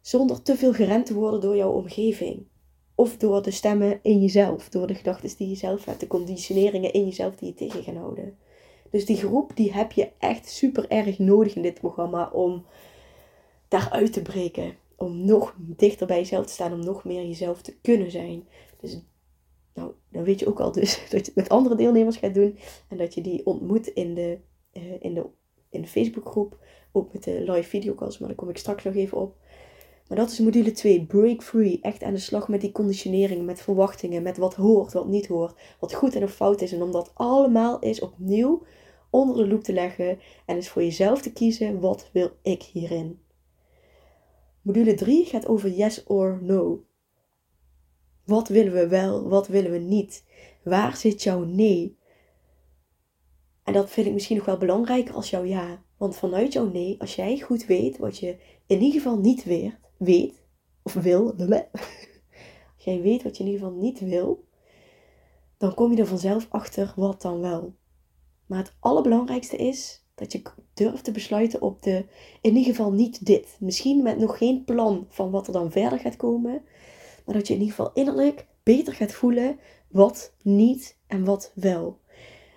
zonder 0.00 0.42
te 0.42 0.56
veel 0.56 0.72
gerend 0.72 1.06
te 1.06 1.14
worden 1.14 1.40
door 1.40 1.56
jouw 1.56 1.72
omgeving. 1.72 2.46
Of 2.94 3.16
door 3.16 3.42
de 3.42 3.50
stemmen 3.50 3.98
in 4.02 4.20
jezelf, 4.20 4.68
door 4.68 4.86
de 4.86 4.94
gedachten 4.94 5.36
die 5.36 5.48
je 5.48 5.54
zelf 5.54 5.84
hebt, 5.84 6.00
de 6.00 6.06
conditioneringen 6.06 6.92
in 6.92 7.04
jezelf 7.04 7.34
die 7.34 7.48
je 7.48 7.54
tegen 7.54 7.82
gaan 7.82 7.96
houden. 7.96 8.38
Dus 8.90 9.06
die 9.06 9.16
groep 9.16 9.52
die 9.54 9.72
heb 9.72 9.92
je 9.92 10.10
echt 10.18 10.48
super 10.48 10.88
erg 10.88 11.18
nodig 11.18 11.54
in 11.54 11.62
dit 11.62 11.80
programma 11.80 12.30
om 12.30 12.64
daaruit 13.68 14.12
te 14.12 14.22
breken. 14.22 14.74
Om 14.96 15.24
nog 15.24 15.54
dichter 15.58 16.06
bij 16.06 16.18
jezelf 16.18 16.46
te 16.46 16.52
staan, 16.52 16.72
om 16.72 16.84
nog 16.84 17.04
meer 17.04 17.26
jezelf 17.26 17.62
te 17.62 17.76
kunnen 17.80 18.10
zijn. 18.10 18.48
Dus 18.80 19.00
nou, 19.74 19.92
dan 20.08 20.24
weet 20.24 20.38
je 20.38 20.46
ook 20.46 20.60
al 20.60 20.72
dus 20.72 21.00
dat 21.10 21.10
je 21.10 21.16
het 21.16 21.34
met 21.34 21.48
andere 21.48 21.76
deelnemers 21.76 22.16
gaat 22.16 22.34
doen. 22.34 22.58
En 22.88 22.96
dat 22.96 23.14
je 23.14 23.20
die 23.20 23.46
ontmoet 23.46 23.86
in 23.86 24.14
de, 24.14 24.38
uh, 24.72 24.82
in 25.00 25.14
de, 25.14 25.26
in 25.70 25.80
de 25.80 25.88
Facebookgroep. 25.88 26.58
Ook 26.92 27.12
met 27.12 27.24
de 27.24 27.42
live 27.46 27.68
videocalls, 27.68 28.18
maar 28.18 28.28
daar 28.28 28.36
kom 28.36 28.48
ik 28.48 28.58
straks 28.58 28.84
nog 28.84 28.94
even 28.94 29.18
op. 29.18 29.36
Maar 30.08 30.18
dat 30.18 30.30
is 30.30 30.38
module 30.38 30.72
2, 30.72 31.06
break 31.06 31.42
free. 31.42 31.78
Echt 31.82 32.02
aan 32.02 32.14
de 32.14 32.18
slag 32.18 32.48
met 32.48 32.60
die 32.60 32.72
conditionering, 32.72 33.46
met 33.46 33.60
verwachtingen, 33.60 34.22
met 34.22 34.36
wat 34.36 34.54
hoort, 34.54 34.92
wat 34.92 35.06
niet 35.06 35.26
hoort, 35.26 35.54
wat 35.80 35.94
goed 35.94 36.14
en 36.14 36.22
of 36.22 36.32
fout 36.32 36.60
is. 36.60 36.72
En 36.72 36.82
om 36.82 36.92
dat 36.92 37.10
allemaal 37.14 37.82
eens 37.82 38.00
opnieuw 38.00 38.62
onder 39.10 39.36
de 39.36 39.46
loep 39.46 39.62
te 39.62 39.72
leggen 39.72 40.18
en 40.46 40.56
eens 40.56 40.68
voor 40.68 40.82
jezelf 40.82 41.22
te 41.22 41.32
kiezen, 41.32 41.80
wat 41.80 42.10
wil 42.12 42.30
ik 42.42 42.62
hierin? 42.62 43.20
Module 44.62 44.94
3 44.94 45.24
gaat 45.24 45.46
over 45.46 45.70
yes 45.70 46.04
or 46.04 46.38
no. 46.42 46.84
Wat 48.24 48.48
willen 48.48 48.72
we 48.72 48.88
wel, 48.88 49.28
wat 49.28 49.48
willen 49.48 49.70
we 49.70 49.78
niet? 49.78 50.24
Waar 50.64 50.96
zit 50.96 51.22
jouw 51.22 51.44
nee? 51.44 51.98
En 53.70 53.76
dat 53.76 53.90
vind 53.90 54.06
ik 54.06 54.12
misschien 54.12 54.36
nog 54.36 54.46
wel 54.46 54.56
belangrijker 54.56 55.14
als 55.14 55.30
jouw 55.30 55.44
ja. 55.44 55.82
Want 55.96 56.16
vanuit 56.16 56.52
jouw 56.52 56.70
nee, 56.70 57.00
als 57.00 57.14
jij 57.14 57.40
goed 57.40 57.66
weet 57.66 57.98
wat 57.98 58.18
je 58.18 58.36
in 58.66 58.80
ieder 58.80 59.00
geval 59.00 59.18
niet 59.18 59.44
weet, 59.44 59.78
weet 59.96 60.42
of 60.82 60.92
wil, 60.92 61.34
als 62.76 62.84
jij 62.84 63.00
weet 63.00 63.22
wat 63.22 63.36
je 63.36 63.44
in 63.44 63.50
ieder 63.50 63.66
geval 63.66 63.80
niet 63.80 64.00
wil, 64.00 64.44
dan 65.56 65.74
kom 65.74 65.92
je 65.92 66.00
er 66.00 66.06
vanzelf 66.06 66.46
achter 66.48 66.92
wat 66.96 67.22
dan 67.22 67.40
wel. 67.40 67.74
Maar 68.46 68.58
het 68.58 68.76
allerbelangrijkste 68.80 69.56
is 69.56 70.04
dat 70.14 70.32
je 70.32 70.42
durft 70.74 71.04
te 71.04 71.12
besluiten 71.12 71.62
op 71.62 71.82
de, 71.82 72.04
in 72.40 72.56
ieder 72.56 72.74
geval 72.74 72.92
niet 72.92 73.26
dit. 73.26 73.56
Misschien 73.60 74.02
met 74.02 74.18
nog 74.18 74.38
geen 74.38 74.64
plan 74.64 75.06
van 75.08 75.30
wat 75.30 75.46
er 75.46 75.52
dan 75.52 75.70
verder 75.70 75.98
gaat 75.98 76.16
komen, 76.16 76.62
maar 77.24 77.34
dat 77.34 77.46
je 77.46 77.54
in 77.54 77.60
ieder 77.60 77.74
geval 77.74 77.92
innerlijk 77.94 78.46
beter 78.62 78.94
gaat 78.94 79.12
voelen 79.12 79.58
wat 79.88 80.34
niet 80.42 80.98
en 81.06 81.24
wat 81.24 81.52
wel. 81.54 82.00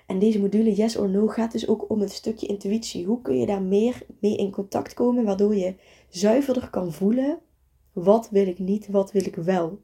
En 0.06 0.20
deze 0.20 0.40
module 0.40 0.74
Yes 0.74 0.98
or 0.98 1.10
No 1.10 1.28
gaat 1.28 1.52
dus 1.52 1.68
ook 1.68 1.90
om 1.90 2.00
het 2.00 2.12
stukje 2.12 2.48
intuïtie. 2.48 3.06
Hoe 3.06 3.22
kun 3.22 3.38
je 3.38 3.46
daar 3.46 3.62
meer 3.62 4.06
mee 4.20 4.38
in 4.38 4.52
contact 4.52 4.94
komen, 4.94 5.24
waardoor 5.24 5.56
je 5.56 5.76
zuiverder 6.10 6.70
kan 6.70 6.92
voelen 6.92 7.40
wat 7.94 8.30
wil 8.30 8.48
ik 8.48 8.60
niet, 8.60 8.88
wat 8.88 9.12
wil 9.12 9.26
ik 9.26 9.36
wel. 9.36 9.82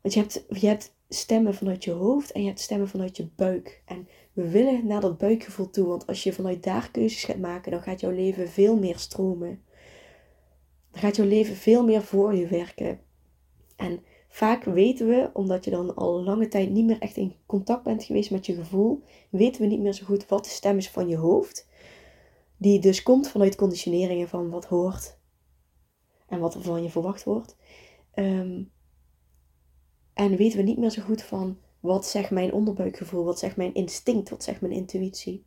Want 0.00 0.14
je 0.14 0.20
hebt, 0.20 0.44
je 0.48 0.66
hebt 0.66 0.94
stemmen 1.08 1.54
vanuit 1.54 1.84
je 1.84 1.90
hoofd 1.90 2.32
en 2.32 2.40
je 2.40 2.46
hebt 2.46 2.60
stemmen 2.60 2.88
vanuit 2.88 3.16
je 3.16 3.28
buik. 3.36 3.82
En 3.84 4.08
we 4.32 4.48
willen 4.50 4.86
naar 4.86 5.00
dat 5.00 5.18
buikgevoel 5.18 5.70
toe, 5.70 5.86
want 5.86 6.06
als 6.06 6.22
je 6.22 6.32
vanuit 6.32 6.62
daar 6.62 6.90
keuzes 6.90 7.24
gaat 7.24 7.38
maken, 7.38 7.70
dan 7.70 7.82
gaat 7.82 8.00
jouw 8.00 8.10
leven 8.10 8.48
veel 8.48 8.76
meer 8.78 8.98
stromen. 8.98 9.62
Dan 10.90 11.00
gaat 11.00 11.16
jouw 11.16 11.26
leven 11.26 11.56
veel 11.56 11.84
meer 11.84 12.02
voor 12.02 12.34
je 12.34 12.46
werken. 12.46 13.00
En 13.76 14.00
vaak 14.34 14.64
weten 14.64 15.06
we, 15.06 15.30
omdat 15.32 15.64
je 15.64 15.70
dan 15.70 15.94
al 15.94 16.22
lange 16.22 16.48
tijd 16.48 16.70
niet 16.70 16.84
meer 16.84 16.98
echt 16.98 17.16
in 17.16 17.34
contact 17.46 17.82
bent 17.82 18.04
geweest 18.04 18.30
met 18.30 18.46
je 18.46 18.54
gevoel, 18.54 19.02
weten 19.30 19.60
we 19.60 19.66
niet 19.66 19.80
meer 19.80 19.92
zo 19.92 20.04
goed 20.04 20.28
wat 20.28 20.44
de 20.44 20.50
stem 20.50 20.76
is 20.76 20.90
van 20.90 21.08
je 21.08 21.16
hoofd. 21.16 21.68
Die 22.56 22.80
dus 22.80 23.02
komt 23.02 23.28
vanuit 23.28 23.56
conditioneringen 23.56 24.28
van 24.28 24.50
wat 24.50 24.64
hoort 24.64 25.18
en 26.26 26.38
wat 26.38 26.54
er 26.54 26.62
van 26.62 26.82
je 26.82 26.90
verwacht 26.90 27.24
wordt. 27.24 27.56
Ehm, 28.14 28.62
en 30.12 30.36
weten 30.36 30.58
we 30.58 30.64
niet 30.64 30.78
meer 30.78 30.90
zo 30.90 31.02
goed 31.02 31.22
van 31.22 31.58
wat 31.80 32.06
zegt 32.06 32.30
mijn 32.30 32.52
onderbuikgevoel, 32.52 33.24
wat 33.24 33.38
zegt 33.38 33.56
mijn 33.56 33.74
instinct, 33.74 34.30
wat 34.30 34.42
zegt 34.42 34.60
mijn 34.60 34.72
intuïtie. 34.72 35.44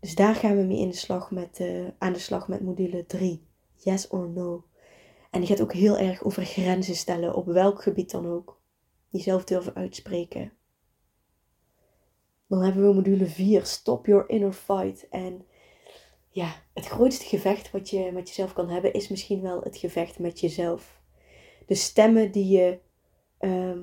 Dus 0.00 0.14
daar 0.14 0.34
gaan 0.34 0.56
we 0.56 0.62
mee 0.62 0.78
in 0.78 0.88
de 0.88 0.96
slag 0.96 1.30
met, 1.30 1.58
uh, 1.60 1.88
aan 1.98 2.12
de 2.12 2.18
slag 2.18 2.48
met 2.48 2.60
module 2.60 3.06
3. 3.06 3.46
Yes 3.74 4.08
or 4.08 4.28
no. 4.28 4.64
En 5.34 5.40
die 5.40 5.48
gaat 5.48 5.60
ook 5.60 5.72
heel 5.72 5.98
erg 5.98 6.24
over 6.24 6.44
grenzen 6.44 6.94
stellen, 6.94 7.34
op 7.34 7.46
welk 7.46 7.82
gebied 7.82 8.10
dan 8.10 8.26
ook. 8.26 8.60
Jezelf 9.08 9.44
durven 9.44 9.74
uitspreken. 9.74 10.52
Dan 12.46 12.62
hebben 12.62 12.88
we 12.88 12.94
module 12.94 13.26
4, 13.26 13.66
Stop 13.66 14.06
Your 14.06 14.28
Inner 14.28 14.52
Fight. 14.52 15.08
En 15.08 15.46
ja, 16.30 16.54
het 16.74 16.86
grootste 16.86 17.24
gevecht 17.24 17.70
wat 17.70 17.90
je 17.90 18.10
met 18.12 18.28
jezelf 18.28 18.52
kan 18.52 18.68
hebben, 18.68 18.92
is 18.92 19.08
misschien 19.08 19.40
wel 19.40 19.60
het 19.60 19.76
gevecht 19.76 20.18
met 20.18 20.40
jezelf. 20.40 21.00
De 21.66 21.74
stemmen 21.74 22.32
die 22.32 22.48
je, 22.48 22.78
ehm, 23.38 23.82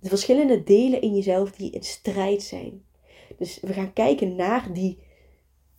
de 0.00 0.08
verschillende 0.08 0.62
delen 0.62 1.00
in 1.00 1.14
jezelf 1.14 1.52
die 1.52 1.70
in 1.70 1.82
strijd 1.82 2.42
zijn. 2.42 2.84
Dus 3.38 3.60
we 3.60 3.72
gaan 3.72 3.92
kijken 3.92 4.36
naar 4.36 4.72
die, 4.72 4.98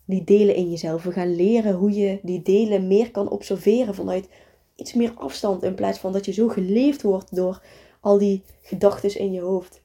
die 0.04 0.24
delen 0.24 0.54
in 0.54 0.70
jezelf. 0.70 1.02
We 1.02 1.12
gaan 1.12 1.34
leren 1.34 1.74
hoe 1.74 1.92
je 1.92 2.20
die 2.22 2.42
delen 2.42 2.86
meer 2.86 3.10
kan 3.10 3.30
observeren 3.30 3.94
vanuit 3.94 4.28
iets 4.76 4.92
meer 4.92 5.12
afstand 5.14 5.62
in 5.62 5.74
plaats 5.74 5.98
van 5.98 6.12
dat 6.12 6.24
je 6.24 6.32
zo 6.32 6.48
geleefd 6.48 7.02
wordt 7.02 7.36
door 7.36 7.62
al 8.00 8.18
die 8.18 8.42
gedachten 8.62 9.18
in 9.18 9.32
je 9.32 9.40
hoofd. 9.40 9.82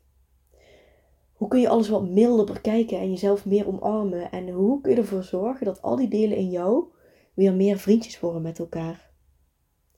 Hoe 1.33 1.47
kun 1.47 1.59
je 1.59 1.69
alles 1.69 1.89
wat 1.89 2.09
milder 2.09 2.45
bekijken 2.45 2.99
en 2.99 3.09
jezelf 3.09 3.45
meer 3.45 3.67
omarmen? 3.67 4.31
En 4.31 4.49
hoe 4.49 4.81
kun 4.81 4.91
je 4.91 4.97
ervoor 4.97 5.23
zorgen 5.23 5.65
dat 5.65 5.81
al 5.81 5.95
die 5.95 6.07
delen 6.07 6.37
in 6.37 6.49
jou 6.49 6.85
weer 7.33 7.53
meer 7.53 7.79
vriendjes 7.79 8.19
worden 8.19 8.41
met 8.41 8.59
elkaar? 8.59 9.09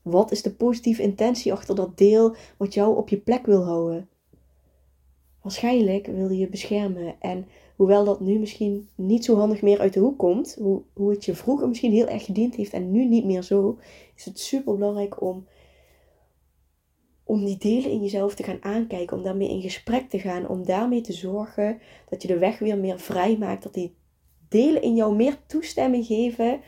Wat 0.01 0.31
is 0.31 0.41
de 0.41 0.53
positieve 0.53 1.01
intentie 1.01 1.53
achter 1.53 1.75
dat 1.75 1.97
deel 1.97 2.35
wat 2.57 2.73
jou 2.73 2.97
op 2.97 3.09
je 3.09 3.17
plek 3.17 3.45
wil 3.45 3.63
houden? 3.63 4.09
Waarschijnlijk 5.41 6.05
wil 6.05 6.29
je 6.29 6.37
je 6.37 6.49
beschermen 6.49 7.15
en 7.19 7.47
hoewel 7.79 8.03
dat 8.03 8.19
nu 8.19 8.39
misschien 8.39 8.89
niet 8.95 9.25
zo 9.25 9.37
handig 9.37 9.61
meer 9.61 9.79
uit 9.79 9.93
de 9.93 9.99
hoek 9.99 10.17
komt, 10.17 10.55
hoe, 10.59 10.81
hoe 10.93 11.11
het 11.11 11.25
je 11.25 11.35
vroeger 11.35 11.67
misschien 11.67 11.91
heel 11.91 12.07
erg 12.07 12.25
gediend 12.25 12.55
heeft 12.55 12.73
en 12.73 12.91
nu 12.91 13.05
niet 13.05 13.25
meer 13.25 13.41
zo, 13.41 13.77
is 14.15 14.25
het 14.25 14.39
super 14.39 14.77
belangrijk 14.77 15.21
om 15.21 15.47
om 17.23 17.45
die 17.45 17.57
delen 17.57 17.91
in 17.91 18.01
jezelf 18.01 18.35
te 18.35 18.43
gaan 18.43 18.63
aankijken, 18.63 19.17
om 19.17 19.23
daarmee 19.23 19.49
in 19.49 19.61
gesprek 19.61 20.09
te 20.09 20.19
gaan, 20.19 20.47
om 20.47 20.65
daarmee 20.65 21.01
te 21.01 21.13
zorgen 21.13 21.79
dat 22.09 22.21
je 22.21 22.27
de 22.27 22.37
weg 22.37 22.59
weer 22.59 22.77
meer 22.77 22.99
vrij 22.99 23.37
maakt, 23.37 23.63
dat 23.63 23.73
die 23.73 23.95
delen 24.49 24.81
in 24.81 24.95
jou 24.95 25.15
meer 25.15 25.37
toestemming 25.45 26.05
geven 26.05 26.61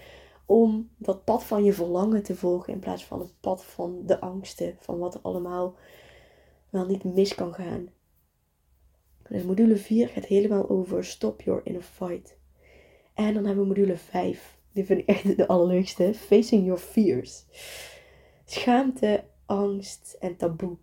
om 0.45 0.89
dat 0.97 1.23
pad 1.23 1.43
van 1.43 1.63
je 1.63 1.73
verlangen 1.73 2.23
te 2.23 2.35
volgen 2.35 2.73
in 2.73 2.79
plaats 2.79 3.05
van 3.05 3.19
het 3.19 3.33
pad 3.39 3.65
van 3.65 4.01
de 4.05 4.19
angsten, 4.19 4.75
van 4.79 4.97
wat 4.97 5.13
er 5.13 5.21
allemaal 5.23 5.75
wel 6.69 6.85
niet 6.85 7.03
mis 7.03 7.35
kan 7.35 7.53
gaan. 7.53 7.89
Dus 9.31 9.43
module 9.43 9.77
4 9.77 10.07
gaat 10.07 10.25
helemaal 10.25 10.69
over 10.69 11.05
stop 11.05 11.41
your 11.41 11.61
inner 11.63 11.81
fight. 11.81 12.37
En 13.13 13.33
dan 13.33 13.45
hebben 13.45 13.63
we 13.63 13.67
module 13.67 13.97
5. 13.97 14.57
Die 14.73 14.85
vind 14.85 14.99
ik 14.99 15.07
echt 15.07 15.37
de 15.37 15.47
allerleukste. 15.47 16.13
Facing 16.13 16.65
your 16.65 16.79
fears. 16.79 17.45
Schaamte, 18.45 19.23
angst 19.45 20.17
en 20.19 20.35
taboe. 20.37 20.77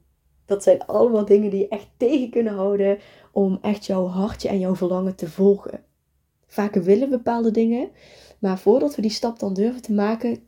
Dat 0.44 0.62
zijn 0.62 0.87
allemaal 0.87 1.24
dingen 1.24 1.50
die 1.50 1.61
je 1.61 1.68
echt 1.68 1.88
tegen 1.96 2.30
kunnen 2.30 2.54
houden 2.54 2.98
om 3.32 3.58
echt 3.62 3.87
jouw 3.87 4.06
hartje 4.06 4.48
en 4.48 4.58
jouw 4.58 4.76
verlangen 4.76 5.14
te 5.14 5.28
volgen. 5.28 5.84
Vaak 6.46 6.74
willen 6.74 7.11
we 7.11 7.16
bepaalde 7.16 7.50
dingen, 7.50 7.90
maar 8.38 8.58
voordat 8.58 8.94
we 8.94 9.02
die 9.02 9.11
stap 9.11 9.38
dan 9.38 9.54
durven 9.54 9.82
te 9.82 9.92
maken, 9.92 10.38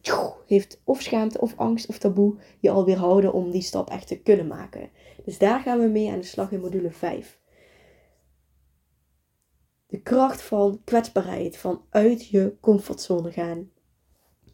heeft 0.46 0.80
of 0.84 1.02
schaamte 1.02 1.40
of 1.40 1.56
angst 1.56 1.88
of 1.88 1.98
taboe 1.98 2.36
je 2.60 2.70
alweer 2.70 2.96
houden 2.96 3.32
om 3.32 3.50
die 3.50 3.62
stap 3.62 3.90
echt 3.90 4.06
te 4.06 4.18
kunnen 4.18 4.46
maken. 4.46 4.90
Dus 5.24 5.38
daar 5.38 5.60
gaan 5.60 5.80
we 5.80 5.86
mee 5.86 6.10
aan 6.10 6.18
de 6.18 6.24
slag 6.24 6.52
in 6.52 6.60
module 6.60 6.90
5. 6.90 7.39
De 9.90 10.00
kracht 10.00 10.42
van 10.42 10.80
kwetsbaarheid, 10.84 11.56
van 11.56 11.82
uit 11.90 12.26
je 12.26 12.54
comfortzone 12.60 13.32
gaan. 13.32 13.70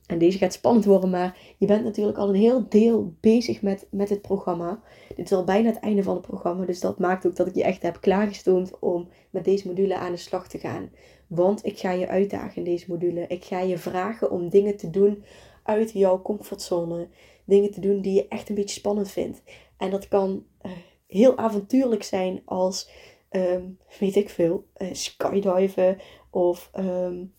En 0.07 0.18
deze 0.18 0.38
gaat 0.38 0.53
spannend 0.53 0.85
worden, 0.85 1.11
maar 1.11 1.38
je 1.59 1.66
bent 1.66 1.85
natuurlijk 1.85 2.18
al 2.18 2.29
een 2.29 2.35
heel 2.35 2.68
deel 2.68 3.14
bezig 3.20 3.62
met, 3.62 3.87
met 3.90 4.09
het 4.09 4.22
programma. 4.22 4.83
Dit 5.09 5.25
is 5.25 5.33
al 5.33 5.44
bijna 5.44 5.68
het 5.68 5.79
einde 5.79 6.03
van 6.03 6.14
het 6.14 6.27
programma, 6.27 6.64
dus 6.64 6.81
dat 6.81 6.99
maakt 6.99 7.27
ook 7.27 7.37
dat 7.37 7.46
ik 7.46 7.55
je 7.55 7.62
echt 7.62 7.83
heb 7.83 8.01
klaargestoomd 8.01 8.79
om 8.79 9.09
met 9.31 9.44
deze 9.44 9.66
module 9.66 9.96
aan 9.96 10.12
de 10.12 10.16
slag 10.16 10.49
te 10.49 10.59
gaan. 10.59 10.90
Want 11.27 11.66
ik 11.66 11.79
ga 11.79 11.90
je 11.90 12.09
uitdagen 12.09 12.57
in 12.57 12.64
deze 12.64 12.85
module. 12.88 13.27
Ik 13.27 13.44
ga 13.44 13.61
je 13.61 13.79
vragen 13.79 14.31
om 14.31 14.49
dingen 14.49 14.77
te 14.77 14.90
doen 14.90 15.25
uit 15.62 15.92
jouw 15.92 16.22
comfortzone. 16.22 17.09
Dingen 17.44 17.70
te 17.70 17.81
doen 17.81 18.01
die 18.01 18.14
je 18.14 18.29
echt 18.29 18.49
een 18.49 18.55
beetje 18.55 18.79
spannend 18.79 19.11
vindt. 19.11 19.42
En 19.77 19.90
dat 19.90 20.09
kan 20.09 20.44
uh, 20.62 20.72
heel 21.07 21.38
avontuurlijk 21.38 22.03
zijn 22.03 22.42
als, 22.44 22.90
um, 23.37 23.79
weet 23.99 24.16
ik 24.16 24.31
veel, 24.31 24.66
uh, 24.77 25.92
of 26.31 26.70
um, 26.79 27.35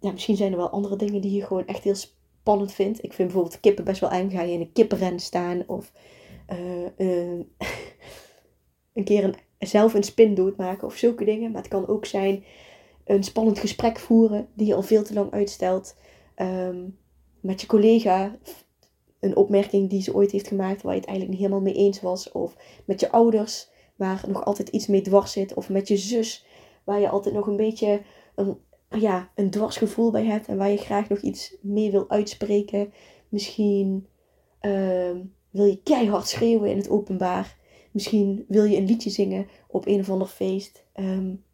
ja, 0.00 0.12
misschien 0.12 0.36
zijn 0.36 0.52
er 0.52 0.58
wel 0.58 0.70
andere 0.70 0.96
dingen 0.96 1.20
die 1.20 1.32
je 1.32 1.46
gewoon 1.46 1.66
echt 1.66 1.84
heel 1.84 1.94
spannend 1.94 2.72
vindt. 2.72 3.04
Ik 3.04 3.12
vind 3.12 3.28
bijvoorbeeld 3.28 3.60
kippen 3.60 3.84
best 3.84 4.00
wel 4.00 4.10
eng. 4.10 4.30
Ga 4.30 4.42
je 4.42 4.52
in 4.52 4.60
een 4.60 4.72
kippenren 4.72 5.18
staan 5.18 5.62
of 5.66 5.92
uh, 6.52 6.86
een 8.94 9.04
keer 9.04 9.34
zelf 9.58 9.94
een 9.94 10.02
spin 10.02 10.34
doodmaken 10.34 10.86
of 10.86 10.94
zulke 10.94 11.24
dingen. 11.24 11.50
Maar 11.50 11.60
het 11.60 11.70
kan 11.70 11.88
ook 11.88 12.06
zijn 12.06 12.44
een 13.04 13.24
spannend 13.24 13.58
gesprek 13.58 13.98
voeren 13.98 14.48
die 14.54 14.66
je 14.66 14.74
al 14.74 14.82
veel 14.82 15.02
te 15.02 15.14
lang 15.14 15.32
uitstelt. 15.32 15.96
Um, 16.36 16.98
met 17.40 17.60
je 17.60 17.66
collega 17.66 18.38
een 19.20 19.36
opmerking 19.36 19.90
die 19.90 20.02
ze 20.02 20.14
ooit 20.14 20.30
heeft 20.30 20.48
gemaakt 20.48 20.82
waar 20.82 20.94
je 20.94 21.00
het 21.00 21.08
eigenlijk 21.08 21.38
niet 21.38 21.48
helemaal 21.48 21.72
mee 21.72 21.84
eens 21.84 22.00
was. 22.00 22.32
Of 22.32 22.56
met 22.84 23.00
je 23.00 23.10
ouders 23.10 23.69
waar 24.00 24.24
nog 24.28 24.44
altijd 24.44 24.68
iets 24.68 24.86
mee 24.86 25.00
dwars 25.00 25.32
zit. 25.32 25.54
Of 25.54 25.68
met 25.68 25.88
je 25.88 25.96
zus 25.96 26.46
waar 26.84 27.00
je 27.00 27.08
altijd 27.08 27.34
nog 27.34 27.46
een 27.46 27.56
beetje 27.56 28.02
een, 28.34 28.58
ja, 28.88 29.30
een 29.34 29.50
dwarsgevoel 29.50 30.10
bij 30.10 30.24
hebt 30.24 30.46
en 30.46 30.56
waar 30.56 30.70
je 30.70 30.76
graag 30.76 31.08
nog 31.08 31.18
iets 31.18 31.56
mee 31.60 31.90
wil 31.90 32.10
uitspreken. 32.10 32.92
Misschien 33.28 34.06
uh, 34.62 35.16
wil 35.50 35.64
je 35.64 35.80
keihard 35.82 36.28
schreeuwen 36.28 36.70
in 36.70 36.76
het 36.76 36.90
openbaar. 36.90 37.58
Misschien 37.90 38.44
wil 38.48 38.64
je 38.64 38.76
een 38.76 38.86
liedje 38.86 39.10
zingen 39.10 39.46
op 39.68 39.86
een 39.86 40.00
of 40.00 40.10
ander 40.10 40.28
feest. 40.28 40.84
Um, 40.94 41.44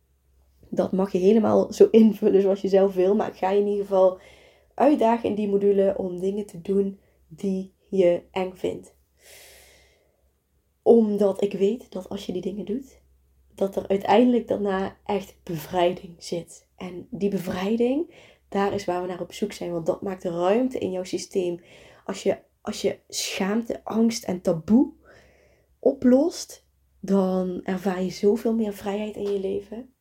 dat 0.68 0.92
mag 0.92 1.12
je 1.12 1.18
helemaal 1.18 1.72
zo 1.72 1.88
invullen 1.90 2.42
zoals 2.42 2.60
je 2.60 2.68
zelf 2.68 2.94
wil. 2.94 3.14
Maar 3.14 3.28
ik 3.28 3.36
ga 3.36 3.50
je 3.50 3.60
in 3.60 3.66
ieder 3.66 3.84
geval 3.84 4.18
uitdagen 4.74 5.28
in 5.28 5.34
die 5.34 5.48
module 5.48 5.94
om 5.96 6.20
dingen 6.20 6.46
te 6.46 6.60
doen 6.60 6.98
die 7.28 7.72
je 7.88 8.22
eng 8.30 8.52
vindt. 8.54 8.95
Omdat 10.86 11.42
ik 11.42 11.52
weet 11.52 11.92
dat 11.92 12.08
als 12.08 12.26
je 12.26 12.32
die 12.32 12.42
dingen 12.42 12.64
doet, 12.64 13.00
dat 13.54 13.76
er 13.76 13.88
uiteindelijk 13.88 14.48
daarna 14.48 14.96
echt 15.04 15.36
bevrijding 15.42 16.14
zit. 16.18 16.68
En 16.76 17.06
die 17.10 17.30
bevrijding, 17.30 18.14
daar 18.48 18.72
is 18.72 18.84
waar 18.84 19.02
we 19.02 19.08
naar 19.08 19.20
op 19.20 19.32
zoek 19.32 19.52
zijn. 19.52 19.72
Want 19.72 19.86
dat 19.86 20.02
maakt 20.02 20.24
ruimte 20.24 20.78
in 20.78 20.90
jouw 20.90 21.04
systeem. 21.04 21.60
Als 22.04 22.22
je, 22.22 22.38
als 22.60 22.82
je 22.82 22.98
schaamte, 23.08 23.84
angst 23.84 24.24
en 24.24 24.40
taboe 24.40 24.92
oplost, 25.78 26.66
dan 27.00 27.60
ervaar 27.64 28.02
je 28.02 28.10
zoveel 28.10 28.54
meer 28.54 28.72
vrijheid 28.72 29.16
in 29.16 29.32
je 29.32 29.40
leven. 29.40 29.94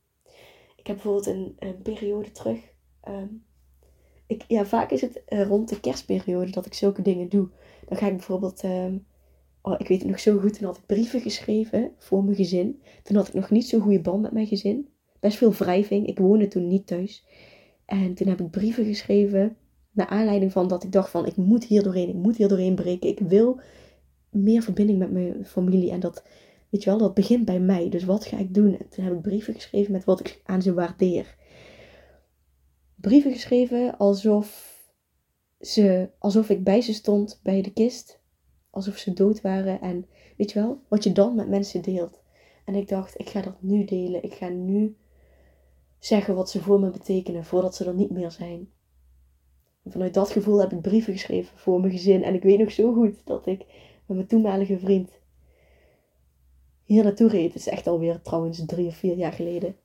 Ik 0.75 0.87
heb 0.87 0.95
bijvoorbeeld 0.95 1.25
een, 1.25 1.55
een 1.59 1.81
periode 1.81 2.31
terug. 2.31 2.59
Ehm, 3.01 3.27
ik, 4.27 4.43
ja, 4.47 4.65
vaak 4.65 4.91
is 4.91 5.01
het 5.01 5.23
eh, 5.25 5.47
rond 5.47 5.69
de 5.69 5.79
kerstperiode 5.79 6.51
dat 6.51 6.65
ik 6.65 6.73
zulke 6.73 7.01
dingen 7.01 7.29
doe. 7.29 7.49
Dan 7.87 7.97
ga 7.97 8.05
ik 8.05 8.15
bijvoorbeeld. 8.15 8.61
Ehm, 8.61 8.97
oh, 9.65 9.75
ik 9.77 9.87
weet 9.87 10.01
het 10.01 10.09
nog 10.09 10.19
zo 10.19 10.39
goed. 10.39 10.53
Toen 10.53 10.67
had 10.67 10.77
ik 10.77 10.85
brieven 10.85 11.21
geschreven 11.21 11.91
voor 11.97 12.23
mijn 12.23 12.35
gezin. 12.35 12.81
Toen 13.03 13.15
had 13.15 13.27
ik 13.27 13.33
nog 13.33 13.49
niet 13.49 13.67
zo'n 13.67 13.81
goede 13.81 14.01
band 14.01 14.21
met 14.21 14.31
mijn 14.31 14.47
gezin. 14.47 14.87
Best 15.19 15.37
veel 15.37 15.53
wrijving. 15.53 16.07
Ik 16.07 16.19
woonde 16.19 16.47
toen 16.47 16.67
niet 16.67 16.87
thuis. 16.87 17.25
En 17.85 18.13
toen 18.13 18.27
heb 18.27 18.39
ik 18.39 18.49
brieven 18.49 18.85
geschreven. 18.85 19.57
Naar 19.91 20.07
aanleiding 20.07 20.51
van 20.51 20.67
dat 20.67 20.83
ik 20.83 20.91
dacht 20.91 21.09
van 21.09 21.25
ik 21.25 21.35
moet 21.35 21.63
hier 21.63 21.83
doorheen. 21.83 22.09
Ik 22.09 22.15
moet 22.15 22.37
hier 22.37 22.47
doorheen 22.47 22.75
breken. 22.75 23.09
Ik 23.09 23.19
wil 23.19 23.59
meer 24.29 24.61
verbinding 24.61 24.99
met 24.99 25.11
mijn 25.11 25.45
familie. 25.45 25.91
En 25.91 25.99
dat, 25.99 26.23
weet 26.69 26.83
je 26.83 26.89
wel, 26.89 26.99
dat 26.99 27.13
begint 27.13 27.45
bij 27.45 27.59
mij. 27.59 27.89
Dus 27.89 28.03
wat 28.03 28.25
ga 28.25 28.37
ik 28.37 28.53
doen? 28.53 28.77
En 28.77 28.89
toen 28.89 29.03
heb 29.03 29.13
ik 29.13 29.21
brieven 29.21 29.53
geschreven 29.53 29.91
met 29.91 30.03
wat 30.03 30.19
ik 30.19 30.41
aan 30.43 30.61
ze 30.61 30.73
waardeer. 30.73 31.35
Brieven 32.95 33.31
geschreven 33.31 33.97
alsof, 33.97 34.77
ze, 35.59 36.09
alsof 36.19 36.49
ik 36.49 36.63
bij 36.63 36.81
ze 36.81 36.93
stond 36.93 37.39
bij 37.43 37.61
de 37.61 37.73
kist. 37.73 38.23
Alsof 38.75 38.97
ze 38.97 39.13
dood 39.13 39.41
waren. 39.41 39.81
En 39.81 40.05
weet 40.37 40.51
je 40.51 40.59
wel, 40.59 40.79
wat 40.87 41.03
je 41.03 41.11
dan 41.11 41.35
met 41.35 41.49
mensen 41.49 41.81
deelt. 41.81 42.21
En 42.65 42.75
ik 42.75 42.87
dacht, 42.87 43.19
ik 43.19 43.29
ga 43.29 43.41
dat 43.41 43.55
nu 43.59 43.85
delen. 43.85 44.23
Ik 44.23 44.33
ga 44.33 44.47
nu 44.47 44.95
zeggen 45.99 46.35
wat 46.35 46.49
ze 46.49 46.61
voor 46.61 46.79
me 46.79 46.89
betekenen 46.89 47.45
voordat 47.45 47.75
ze 47.75 47.85
er 47.85 47.93
niet 47.93 48.11
meer 48.11 48.31
zijn. 48.31 48.69
Vanuit 49.85 50.13
dat 50.13 50.29
gevoel 50.29 50.59
heb 50.59 50.71
ik 50.71 50.81
brieven 50.81 51.13
geschreven 51.13 51.57
voor 51.57 51.79
mijn 51.79 51.91
gezin. 51.91 52.23
En 52.23 52.33
ik 52.33 52.43
weet 52.43 52.59
nog 52.59 52.71
zo 52.71 52.93
goed 52.93 53.21
dat 53.25 53.47
ik 53.47 53.65
met 54.05 54.17
mijn 54.17 54.27
toenmalige 54.27 54.79
vriend 54.79 55.09
hier 56.83 57.03
naartoe 57.03 57.29
reed. 57.29 57.53
Het 57.53 57.61
is 57.61 57.67
echt 57.67 57.87
alweer 57.87 58.21
trouwens 58.21 58.65
drie 58.65 58.87
of 58.87 58.95
vier 58.95 59.17
jaar 59.17 59.33
geleden. 59.33 59.75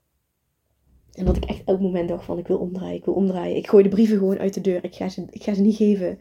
En 1.12 1.24
dat 1.24 1.36
ik 1.36 1.44
echt 1.44 1.64
elk 1.64 1.80
moment 1.80 2.08
dacht 2.08 2.24
van 2.24 2.38
ik 2.38 2.46
wil 2.46 2.58
omdraaien, 2.58 2.96
ik 2.96 3.04
wil 3.04 3.14
omdraaien. 3.14 3.56
Ik 3.56 3.68
gooi 3.68 3.82
de 3.82 3.88
brieven 3.88 4.18
gewoon 4.18 4.38
uit 4.38 4.54
de 4.54 4.60
deur. 4.60 4.84
Ik 4.84 4.94
ga 4.94 5.08
ze, 5.08 5.26
ik 5.30 5.42
ga 5.42 5.54
ze 5.54 5.60
niet 5.60 5.76
geven. 5.76 6.18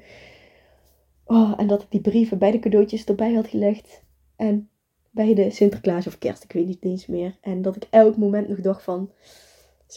Oh, 1.32 1.54
en 1.58 1.68
dat 1.68 1.82
ik 1.82 1.92
die 1.92 2.02
brieven 2.02 2.38
bij 2.38 2.52
de 2.52 2.60
cadeautjes 2.60 3.06
erbij 3.06 3.34
had 3.34 3.48
gelegd. 3.48 4.04
En 4.36 4.70
bij 5.12 5.34
de 5.34 5.50
Sinterklaas 5.50 6.08
of 6.08 6.18
kerst, 6.18 6.44
ik 6.44 6.52
weet 6.52 6.66
niet 6.66 6.84
eens 6.84 7.06
meer. 7.06 7.38
En 7.42 7.62
dat 7.62 7.76
ik 7.76 7.88
elk 7.90 8.18
moment 8.18 8.48
nog 8.48 8.62
dacht 8.62 8.84
van, 8.84 9.12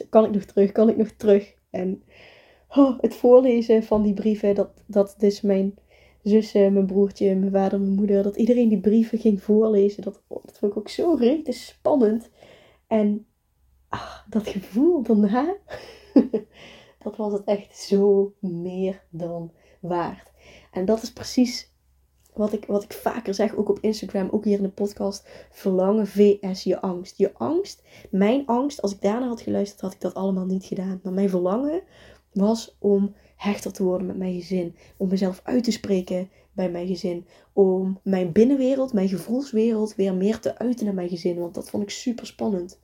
kan 0.09 0.25
ik 0.25 0.31
nog 0.31 0.43
terug, 0.43 0.73
kan 0.73 0.89
ik 0.89 0.97
nog 0.97 1.09
terug? 1.09 1.55
En 1.71 2.03
oh, 2.69 2.99
het 3.01 3.15
voorlezen 3.15 3.83
van 3.83 4.03
die 4.03 4.15
brieven, 4.15 4.55
dat, 4.55 4.71
dat 4.87 5.15
dus 5.19 5.41
mijn 5.41 5.75
zussen, 6.23 6.73
mijn 6.73 6.87
broertje, 6.87 7.35
mijn 7.35 7.53
vader, 7.53 7.81
mijn 7.81 7.95
moeder, 7.95 8.23
dat 8.23 8.37
iedereen 8.37 8.69
die 8.69 8.81
brieven 8.81 9.19
ging 9.19 9.43
voorlezen, 9.43 10.03
dat, 10.03 10.23
dat 10.29 10.59
vond 10.59 10.73
ik 10.73 10.79
ook 10.79 10.89
zo 10.89 11.15
rete 11.15 11.53
spannend. 11.53 12.31
En 12.87 13.27
ach, 13.89 14.27
dat 14.29 14.49
gevoel 14.49 15.03
daarna, 15.03 15.57
dat 17.05 17.17
was 17.17 17.33
het 17.33 17.45
echt 17.45 17.79
zo 17.79 18.35
meer 18.41 19.03
dan 19.11 19.53
waard. 19.81 20.32
En 20.73 20.85
dat 20.85 21.03
is 21.03 21.13
precies 21.13 21.71
wat 22.35 22.53
ik, 22.53 22.65
wat 22.67 22.83
ik 22.83 22.93
vaker 22.93 23.35
zeg, 23.35 23.55
ook 23.57 23.69
op 23.69 23.79
Instagram, 23.81 24.29
ook 24.31 24.45
hier 24.45 24.57
in 24.57 24.63
de 24.63 24.69
podcast. 24.69 25.29
Verlangen 25.51 26.07
vs 26.07 26.63
je 26.63 26.81
angst. 26.81 27.19
Je 27.19 27.33
angst, 27.33 27.83
mijn 28.11 28.47
angst, 28.47 28.83
als 28.83 28.93
ik 28.93 29.01
daarna 29.01 29.27
had 29.27 29.41
geluisterd, 29.41 29.81
had 29.81 29.93
ik 29.93 30.01
dat 30.01 30.15
allemaal 30.15 30.47
niet 30.47 30.65
gedaan. 30.65 31.01
Maar 31.03 31.13
mijn 31.13 31.31
verlangen 31.31 31.83
was 32.33 32.77
om 32.79 33.15
hechter 33.37 33.73
te 33.73 33.83
worden 33.83 34.07
met 34.07 34.17
mijn 34.17 34.35
gezin. 34.35 34.77
Om 34.97 35.09
mezelf 35.09 35.41
uit 35.45 35.65
te 35.65 35.71
spreken 35.71 36.31
bij 36.53 36.71
mijn 36.71 36.87
gezin. 36.87 37.27
Om 37.53 38.01
mijn 38.03 38.33
binnenwereld, 38.33 38.93
mijn 38.93 39.09
gevoelswereld 39.09 39.95
weer 39.95 40.15
meer 40.15 40.39
te 40.39 40.59
uiten 40.59 40.85
naar 40.85 40.95
mijn 40.95 41.09
gezin. 41.09 41.39
Want 41.39 41.55
dat 41.55 41.71
vond 41.71 41.83
ik 41.83 41.91
super 41.91 42.27
spannend. 42.27 42.81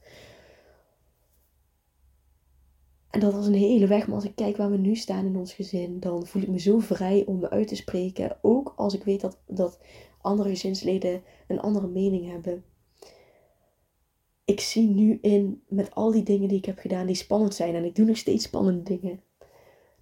En 3.10 3.20
dat 3.20 3.32
was 3.32 3.46
een 3.46 3.54
hele 3.54 3.86
weg. 3.86 4.06
Maar 4.06 4.14
als 4.14 4.24
ik 4.24 4.34
kijk 4.36 4.56
waar 4.56 4.70
we 4.70 4.76
nu 4.76 4.94
staan 4.94 5.26
in 5.26 5.36
ons 5.36 5.52
gezin, 5.52 6.00
dan 6.00 6.26
voel 6.26 6.42
ik 6.42 6.48
me 6.48 6.58
zo 6.58 6.78
vrij 6.78 7.24
om 7.26 7.38
me 7.38 7.50
uit 7.50 7.68
te 7.68 7.76
spreken. 7.76 8.38
Ook 8.42 8.72
als 8.76 8.94
ik 8.94 9.04
weet 9.04 9.20
dat, 9.20 9.38
dat 9.46 9.78
andere 10.20 10.48
gezinsleden 10.48 11.22
een 11.46 11.60
andere 11.60 11.86
mening 11.86 12.30
hebben. 12.30 12.64
Ik 14.44 14.60
zie 14.60 14.88
nu 14.88 15.18
in 15.22 15.62
met 15.68 15.94
al 15.94 16.10
die 16.10 16.22
dingen 16.22 16.48
die 16.48 16.58
ik 16.58 16.64
heb 16.64 16.78
gedaan 16.78 17.06
die 17.06 17.14
spannend 17.14 17.54
zijn. 17.54 17.74
En 17.74 17.84
ik 17.84 17.94
doe 17.94 18.06
nog 18.06 18.16
steeds 18.16 18.44
spannende 18.44 18.82
dingen. 18.82 19.20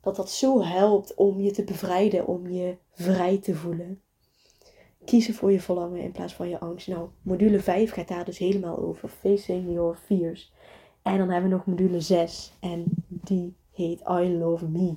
Dat 0.01 0.17
dat 0.17 0.31
zo 0.31 0.63
helpt 0.63 1.15
om 1.15 1.41
je 1.41 1.51
te 1.51 1.65
bevrijden, 1.65 2.27
om 2.27 2.49
je 2.49 2.77
vrij 2.93 3.39
te 3.39 3.55
voelen. 3.55 4.01
kiezen 5.05 5.35
voor 5.35 5.53
je 5.53 5.61
verlangen 5.61 6.01
in 6.01 6.13
plaats 6.13 6.33
van 6.35 6.49
je 6.49 6.61
angst. 6.61 6.89
Nou, 6.89 7.09
module 7.23 7.61
5 7.61 7.91
gaat 7.91 8.09
daar 8.09 8.25
dus 8.25 8.39
helemaal 8.39 8.79
over. 8.79 9.09
Facing 9.09 9.73
your 9.73 9.97
fears. 9.97 10.53
En 11.07 11.19
dan 11.19 11.31
hebben 11.31 11.51
we 11.51 11.57
nog 11.57 11.67
module 11.67 12.01
6. 12.01 12.53
En 12.61 12.85
die 13.09 13.55
heet 13.73 14.01
I 14.01 14.39
Love 14.39 14.69
Me. 14.69 14.95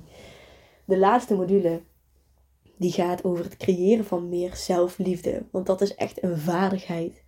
De 0.84 0.98
laatste 0.98 1.34
module 1.34 1.82
die 2.76 2.92
gaat 2.92 3.24
over 3.24 3.44
het 3.44 3.56
creëren 3.56 4.04
van 4.04 4.28
meer 4.28 4.56
zelfliefde. 4.56 5.44
Want 5.50 5.66
dat 5.66 5.80
is 5.80 5.94
echt 5.94 6.22
een 6.22 6.38
vaardigheid 6.38 7.22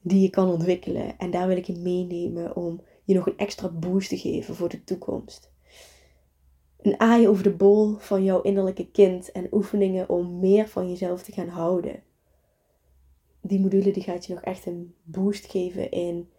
die 0.00 0.20
je 0.20 0.30
kan 0.30 0.48
ontwikkelen. 0.48 1.18
En 1.18 1.30
daar 1.30 1.48
wil 1.48 1.56
ik 1.56 1.64
je 1.64 1.76
meenemen 1.78 2.56
om 2.56 2.80
je 3.04 3.14
nog 3.14 3.26
een 3.26 3.38
extra 3.38 3.68
boost 3.68 4.08
te 4.08 4.18
geven 4.18 4.54
voor 4.54 4.68
de 4.68 4.84
toekomst. 4.84 5.52
Een 6.80 7.00
aai 7.00 7.28
over 7.28 7.42
de 7.42 7.54
bol 7.54 7.96
van 7.98 8.24
jouw 8.24 8.42
innerlijke 8.42 8.90
kind 8.90 9.32
en 9.32 9.48
oefeningen 9.52 10.08
om 10.08 10.38
meer 10.38 10.68
van 10.68 10.88
jezelf 10.88 11.22
te 11.22 11.32
gaan 11.32 11.48
houden. 11.48 12.02
Die 13.40 13.60
module 13.60 13.90
die 13.90 14.02
gaat 14.02 14.26
je 14.26 14.34
nog 14.34 14.42
echt 14.42 14.66
een 14.66 14.94
boost 15.02 15.50
geven 15.50 15.90
in 15.90 16.30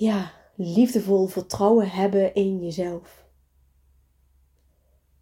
ja, 0.00 0.32
liefdevol 0.56 1.26
vertrouwen 1.26 1.90
hebben 1.90 2.34
in 2.34 2.58
jezelf. 2.58 3.24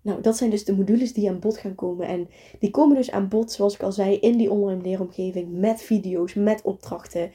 Nou, 0.03 0.21
dat 0.21 0.37
zijn 0.37 0.51
dus 0.51 0.65
de 0.65 0.77
modules 0.77 1.13
die 1.13 1.29
aan 1.29 1.39
bod 1.39 1.59
gaan 1.59 1.75
komen. 1.75 2.07
En 2.07 2.29
die 2.59 2.71
komen 2.71 2.97
dus 2.97 3.11
aan 3.11 3.29
bod, 3.29 3.53
zoals 3.53 3.75
ik 3.75 3.83
al 3.83 3.93
zei, 3.93 4.17
in 4.17 4.37
die 4.37 4.51
online 4.51 4.83
leeromgeving. 4.83 5.53
Met 5.53 5.83
video's, 5.83 6.35
met 6.35 6.63
opdrachten. 6.63 7.31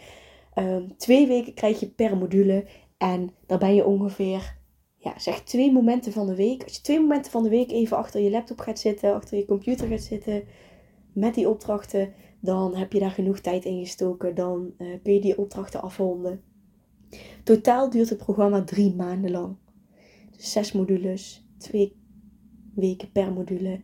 Ehm, 0.53 0.87
twee 0.97 1.27
weken 1.27 1.53
krijg 1.53 1.79
je 1.79 1.89
per 1.89 2.17
module. 2.17 2.65
En 2.97 3.31
dan 3.45 3.59
ben 3.59 3.75
je 3.75 3.85
ongeveer, 3.85 4.57
ja, 4.97 5.19
zeg 5.19 5.43
twee 5.43 5.71
momenten 5.71 6.11
van 6.11 6.27
de 6.27 6.35
week. 6.35 6.63
Als 6.63 6.75
je 6.75 6.81
twee 6.81 6.99
momenten 6.99 7.31
van 7.31 7.43
de 7.43 7.49
week 7.49 7.71
even 7.71 7.97
achter 7.97 8.21
je 8.21 8.29
laptop 8.29 8.59
gaat 8.59 8.79
zitten, 8.79 9.13
achter 9.13 9.37
je 9.37 9.45
computer 9.45 9.87
gaat 9.87 10.01
zitten. 10.01 10.43
Met 11.13 11.33
die 11.33 11.49
opdrachten, 11.49 12.13
dan 12.39 12.75
heb 12.75 12.93
je 12.93 12.99
daar 12.99 13.11
genoeg 13.11 13.39
tijd 13.39 13.65
in 13.65 13.79
gestoken. 13.79 14.35
Dan 14.35 14.73
uh, 14.77 14.87
kun 15.03 15.13
je 15.13 15.21
die 15.21 15.37
opdrachten 15.37 15.81
afronden. 15.81 16.52
Totaal 17.43 17.89
duurt 17.89 18.09
het 18.09 18.17
programma 18.17 18.63
drie 18.63 18.95
maanden 18.95 19.31
lang. 19.31 19.55
Dus 20.37 20.51
zes 20.51 20.71
modules, 20.71 21.47
twee 21.57 21.95
weken 22.75 23.11
per 23.11 23.33
module. 23.33 23.81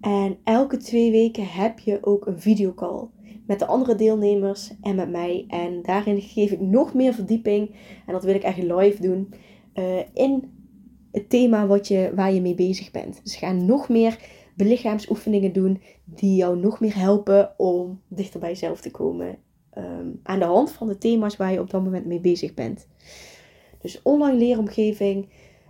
En 0.00 0.38
elke 0.44 0.76
twee 0.76 1.10
weken 1.10 1.46
heb 1.46 1.78
je 1.78 1.98
ook 2.00 2.26
een 2.26 2.40
videocall 2.40 3.08
met 3.46 3.58
de 3.58 3.66
andere 3.66 3.94
deelnemers 3.94 4.72
en 4.80 4.94
met 4.94 5.10
mij. 5.10 5.44
En 5.48 5.82
daarin 5.82 6.20
geef 6.20 6.50
ik 6.50 6.60
nog 6.60 6.94
meer 6.94 7.14
verdieping. 7.14 7.74
En 8.06 8.12
dat 8.12 8.24
wil 8.24 8.34
ik 8.34 8.42
echt 8.42 8.62
live 8.62 9.02
doen. 9.02 9.34
Uh, 9.74 9.98
in 10.14 10.50
het 11.12 11.30
thema 11.30 11.66
wat 11.66 11.88
je, 11.88 12.12
waar 12.14 12.32
je 12.32 12.40
mee 12.40 12.54
bezig 12.54 12.90
bent. 12.90 13.20
Dus 13.22 13.36
ga 13.36 13.52
nog 13.52 13.88
meer 13.88 14.18
belichaamsoefeningen 14.56 15.52
doen 15.52 15.82
die 16.04 16.36
jou 16.36 16.58
nog 16.58 16.80
meer 16.80 16.96
helpen 16.96 17.54
om 17.56 18.00
dichter 18.08 18.40
bij 18.40 18.48
jezelf 18.48 18.80
te 18.80 18.90
komen. 18.90 19.38
Ehm, 19.72 20.06
aan 20.22 20.38
de 20.38 20.44
hand 20.44 20.70
van 20.70 20.88
de 20.88 20.98
thema's 20.98 21.36
waar 21.36 21.52
je 21.52 21.60
op 21.60 21.70
dat 21.70 21.84
moment 21.84 22.06
mee 22.06 22.20
bezig 22.20 22.54
bent. 22.54 22.86
Dus 23.80 24.02
online 24.02 24.38
leeromgeving, 24.38 25.28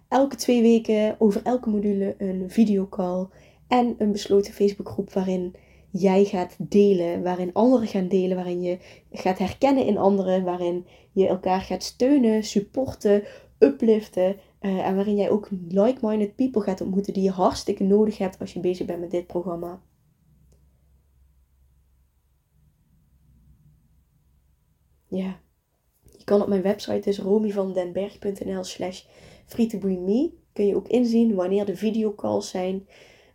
elke 0.09 0.37
twee 0.37 0.62
weken 0.62 1.17
over 1.19 1.41
elke 1.45 1.71
module 1.71 2.15
een 2.19 2.51
videocall 2.51 3.27
en 3.69 3.95
een 3.99 4.12
besloten 4.12 4.53
Facebookgroep 4.53 5.12
waarin 5.12 5.55
jij 5.91 6.25
gaat 6.25 6.57
delen, 6.59 7.23
waarin 7.23 7.53
anderen 7.53 7.87
gaan 7.87 8.09
delen, 8.09 8.37
waarin 8.37 8.62
je 8.62 8.79
gaat 9.12 9.38
herkennen 9.38 9.87
in 9.87 9.99
anderen, 9.99 10.45
waarin 10.45 10.87
je 11.12 11.29
elkaar 11.29 11.61
gaat 11.61 11.83
steunen, 11.83 12.45
supporten, 12.45 13.23
upliften 13.59 14.37
uh, 14.61 14.87
en 14.87 14.95
waarin 14.95 15.17
jij 15.17 15.31
ook 15.31 15.49
like-minded 15.69 16.37
people 16.37 16.62
gaat 16.62 16.81
ontmoeten 16.81 17.12
die 17.12 17.23
je 17.23 17.31
hartstikke 17.31 17.85
nodig 17.85 18.19
hebt 18.19 18.38
als 18.38 18.53
je 18.53 18.61
bezig 18.61 18.87
bent 18.87 19.01
met 19.01 19.11
dit 19.11 19.27
programma. 19.27 19.81
Ja, 25.14 25.40
je 26.03 26.25
kan 26.25 26.42
op 26.42 26.48
mijn 26.48 26.62
website 26.62 27.01
dus 27.01 27.18
romyvandenberg.nl 27.18 28.64
slash 28.64 29.05
free 29.46 29.66
kun 30.53 30.66
je 30.66 30.77
ook 30.77 30.88
inzien 30.88 31.35
wanneer 31.35 31.64
de 31.64 31.77
videocalls 31.77 32.51
zijn, 32.51 32.88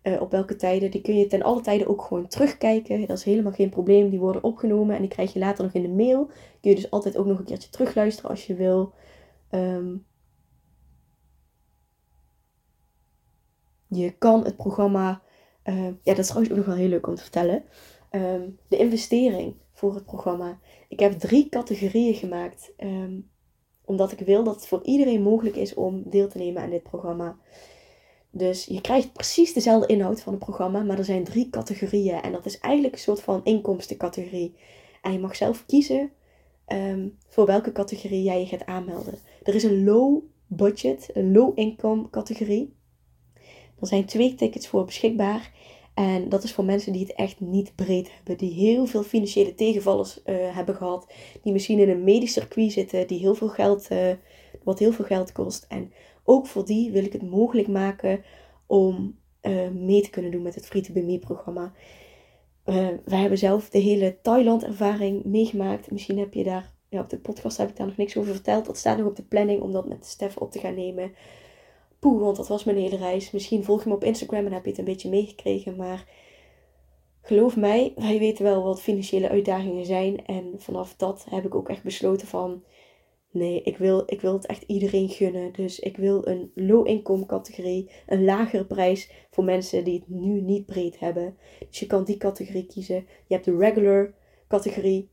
uh, 0.03 0.21
op 0.21 0.31
welke 0.31 0.55
tijden. 0.55 0.91
Die 0.91 1.01
kun 1.01 1.17
je 1.17 1.27
ten 1.27 1.41
alle 1.41 1.61
tijden 1.61 1.87
ook 1.87 2.01
gewoon 2.01 2.27
terugkijken. 2.27 3.07
Dat 3.07 3.17
is 3.17 3.23
helemaal 3.23 3.51
geen 3.51 3.69
probleem. 3.69 4.09
Die 4.09 4.19
worden 4.19 4.43
opgenomen 4.43 4.95
en 4.95 5.01
die 5.01 5.09
krijg 5.09 5.33
je 5.33 5.39
later 5.39 5.63
nog 5.63 5.73
in 5.73 5.81
de 5.81 6.03
mail. 6.03 6.25
Kun 6.61 6.69
je 6.69 6.75
dus 6.75 6.91
altijd 6.91 7.17
ook 7.17 7.25
nog 7.25 7.39
een 7.39 7.45
keertje 7.45 7.69
terugluisteren 7.69 8.29
als 8.29 8.47
je 8.47 8.55
wil. 8.55 8.93
Um, 9.51 10.05
je 13.87 14.11
kan 14.11 14.43
het 14.43 14.55
programma. 14.55 15.21
Uh, 15.63 15.83
ja, 15.83 15.93
dat 16.03 16.17
is 16.17 16.25
trouwens 16.25 16.51
ook 16.51 16.57
nog 16.57 16.67
wel 16.67 16.75
heel 16.75 16.89
leuk 16.89 17.07
om 17.07 17.15
te 17.15 17.21
vertellen. 17.21 17.63
Um, 18.11 18.59
de 18.67 18.77
investering 18.77 19.55
voor 19.73 19.93
het 19.93 20.05
programma. 20.05 20.59
Ik 20.87 20.99
heb 20.99 21.19
drie 21.19 21.49
categorieën 21.49 22.15
gemaakt. 22.15 22.71
Um, 22.77 23.29
omdat 23.87 24.11
ik 24.11 24.19
wil 24.19 24.43
dat 24.43 24.55
het 24.55 24.67
voor 24.67 24.83
iedereen 24.83 25.21
mogelijk 25.21 25.55
is 25.55 25.73
om 25.73 26.03
deel 26.05 26.27
te 26.27 26.37
nemen 26.37 26.61
aan 26.61 26.69
dit 26.69 26.83
programma. 26.83 27.37
Dus 28.29 28.65
je 28.65 28.81
krijgt 28.81 29.13
precies 29.13 29.53
dezelfde 29.53 29.87
inhoud 29.87 30.21
van 30.21 30.33
het 30.33 30.43
programma, 30.43 30.83
maar 30.83 30.97
er 30.97 31.05
zijn 31.05 31.23
drie 31.23 31.49
categorieën. 31.49 32.21
En 32.21 32.31
dat 32.31 32.45
is 32.45 32.59
eigenlijk 32.59 32.93
een 32.93 32.99
soort 32.99 33.21
van 33.21 33.41
inkomstencategorie. 33.43 34.55
En 35.01 35.11
je 35.11 35.19
mag 35.19 35.35
zelf 35.35 35.65
kiezen 35.65 36.11
um, 36.67 37.17
voor 37.27 37.45
welke 37.45 37.71
categorie 37.71 38.23
jij 38.23 38.39
je 38.39 38.45
gaat 38.45 38.65
aanmelden. 38.65 39.13
Er 39.43 39.55
is 39.55 39.63
een 39.63 39.83
low 39.83 40.23
budget, 40.47 41.09
een 41.13 41.31
low 41.31 41.59
income 41.59 42.09
categorie. 42.09 42.75
Er 43.79 43.87
zijn 43.87 44.05
twee 44.05 44.35
tickets 44.35 44.67
voor 44.67 44.85
beschikbaar. 44.85 45.51
En 45.97 46.29
dat 46.29 46.43
is 46.43 46.53
voor 46.53 46.65
mensen 46.65 46.93
die 46.93 47.01
het 47.01 47.13
echt 47.13 47.39
niet 47.39 47.75
breed 47.75 48.11
hebben. 48.15 48.37
Die 48.37 48.53
heel 48.53 48.85
veel 48.85 49.03
financiële 49.03 49.55
tegenvallers 49.55 50.19
uh, 50.25 50.35
hebben 50.55 50.75
gehad. 50.75 51.13
Die 51.43 51.53
misschien 51.53 51.79
in 51.79 51.89
een 51.89 52.03
medisch 52.03 52.33
circuit 52.33 52.71
zitten. 52.71 53.07
Die 53.07 53.19
heel 53.19 53.35
veel 53.35 53.47
geld, 53.47 53.91
uh, 53.91 54.11
wat 54.63 54.79
heel 54.79 54.91
veel 54.91 55.05
geld 55.05 55.31
kost. 55.31 55.65
En 55.69 55.91
ook 56.23 56.47
voor 56.47 56.65
die 56.65 56.91
wil 56.91 57.03
ik 57.03 57.13
het 57.13 57.29
mogelijk 57.29 57.67
maken 57.67 58.23
om 58.65 59.17
uh, 59.41 59.69
mee 59.69 60.01
te 60.01 60.09
kunnen 60.09 60.31
doen 60.31 60.41
met 60.41 60.55
het 60.55 60.65
Free 60.65 60.81
to 60.81 60.93
Be 60.93 61.01
Me 61.01 61.19
programma. 61.19 61.73
wij 63.05 63.19
hebben 63.19 63.37
zelf 63.37 63.69
de 63.69 63.79
hele 63.79 64.17
Thailand 64.21 64.63
ervaring 64.63 65.23
meegemaakt. 65.23 65.91
Misschien 65.91 66.19
heb 66.19 66.33
je 66.33 66.43
daar, 66.43 66.73
op 66.89 67.09
de 67.09 67.19
podcast 67.19 67.57
heb 67.57 67.69
ik 67.69 67.75
daar 67.75 67.87
nog 67.87 67.97
niks 67.97 68.17
over 68.17 68.33
verteld. 68.33 68.65
Dat 68.65 68.77
staat 68.77 68.97
nog 68.97 69.07
op 69.07 69.15
de 69.15 69.23
planning 69.23 69.61
om 69.61 69.71
dat 69.71 69.87
met 69.87 70.05
Stef 70.05 70.37
op 70.37 70.51
te 70.51 70.59
gaan 70.59 70.75
nemen 70.75 71.11
want 72.15 72.35
dat 72.35 72.47
was 72.47 72.63
mijn 72.63 72.77
hele 72.77 72.97
reis. 72.97 73.31
Misschien 73.31 73.63
volg 73.63 73.83
je 73.83 73.89
me 73.89 73.95
op 73.95 74.03
Instagram 74.03 74.45
en 74.45 74.51
heb 74.51 74.63
je 74.63 74.69
het 74.69 74.79
een 74.79 74.85
beetje 74.85 75.09
meegekregen. 75.09 75.75
Maar 75.75 76.05
geloof 77.21 77.55
mij, 77.55 77.93
wij 77.95 78.19
weten 78.19 78.43
wel 78.43 78.63
wat 78.63 78.81
financiële 78.81 79.29
uitdagingen 79.29 79.85
zijn. 79.85 80.25
En 80.25 80.53
vanaf 80.57 80.95
dat 80.95 81.25
heb 81.29 81.45
ik 81.45 81.55
ook 81.55 81.69
echt 81.69 81.83
besloten 81.83 82.27
van... 82.27 82.63
Nee, 83.31 83.61
ik 83.61 83.77
wil, 83.77 84.03
ik 84.05 84.21
wil 84.21 84.33
het 84.33 84.45
echt 84.45 84.63
iedereen 84.67 85.09
gunnen. 85.09 85.53
Dus 85.53 85.79
ik 85.79 85.97
wil 85.97 86.27
een 86.27 86.51
low-income 86.55 87.25
categorie. 87.25 87.91
Een 88.07 88.23
lagere 88.23 88.65
prijs 88.65 89.11
voor 89.31 89.43
mensen 89.43 89.83
die 89.83 89.99
het 89.99 90.09
nu 90.09 90.41
niet 90.41 90.65
breed 90.65 90.99
hebben. 90.99 91.37
Dus 91.69 91.79
je 91.79 91.85
kan 91.85 92.03
die 92.03 92.17
categorie 92.17 92.65
kiezen. 92.65 93.07
Je 93.27 93.33
hebt 93.33 93.45
de 93.45 93.57
regular 93.57 94.13
categorie. 94.47 95.09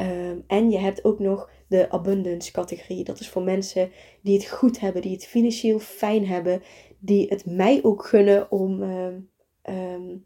Um, 0.00 0.44
en 0.46 0.70
je 0.70 0.78
hebt 0.78 1.04
ook 1.04 1.18
nog 1.18 1.50
de 1.68 1.90
abundance 1.90 2.52
categorie. 2.52 3.04
Dat 3.04 3.20
is 3.20 3.28
voor 3.28 3.42
mensen 3.42 3.90
die 4.22 4.34
het 4.34 4.48
goed 4.48 4.80
hebben, 4.80 5.02
die 5.02 5.12
het 5.12 5.26
financieel 5.26 5.78
fijn 5.78 6.26
hebben, 6.26 6.62
die 6.98 7.28
het 7.28 7.46
mij 7.46 7.80
ook 7.82 8.04
gunnen 8.04 8.50
om, 8.50 8.82
ehm, 8.82 9.18
ehm, 9.62 10.16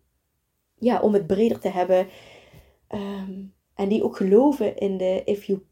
ja, 0.78 1.00
om 1.00 1.14
het 1.14 1.26
breder 1.26 1.58
te 1.58 1.68
hebben. 1.68 2.06
En 3.74 3.88
die 3.88 4.04
ook 4.04 4.16
geloven 4.16 4.76
in 4.76 4.96
de 4.96 5.22
if 5.24 5.44
you 5.44 5.62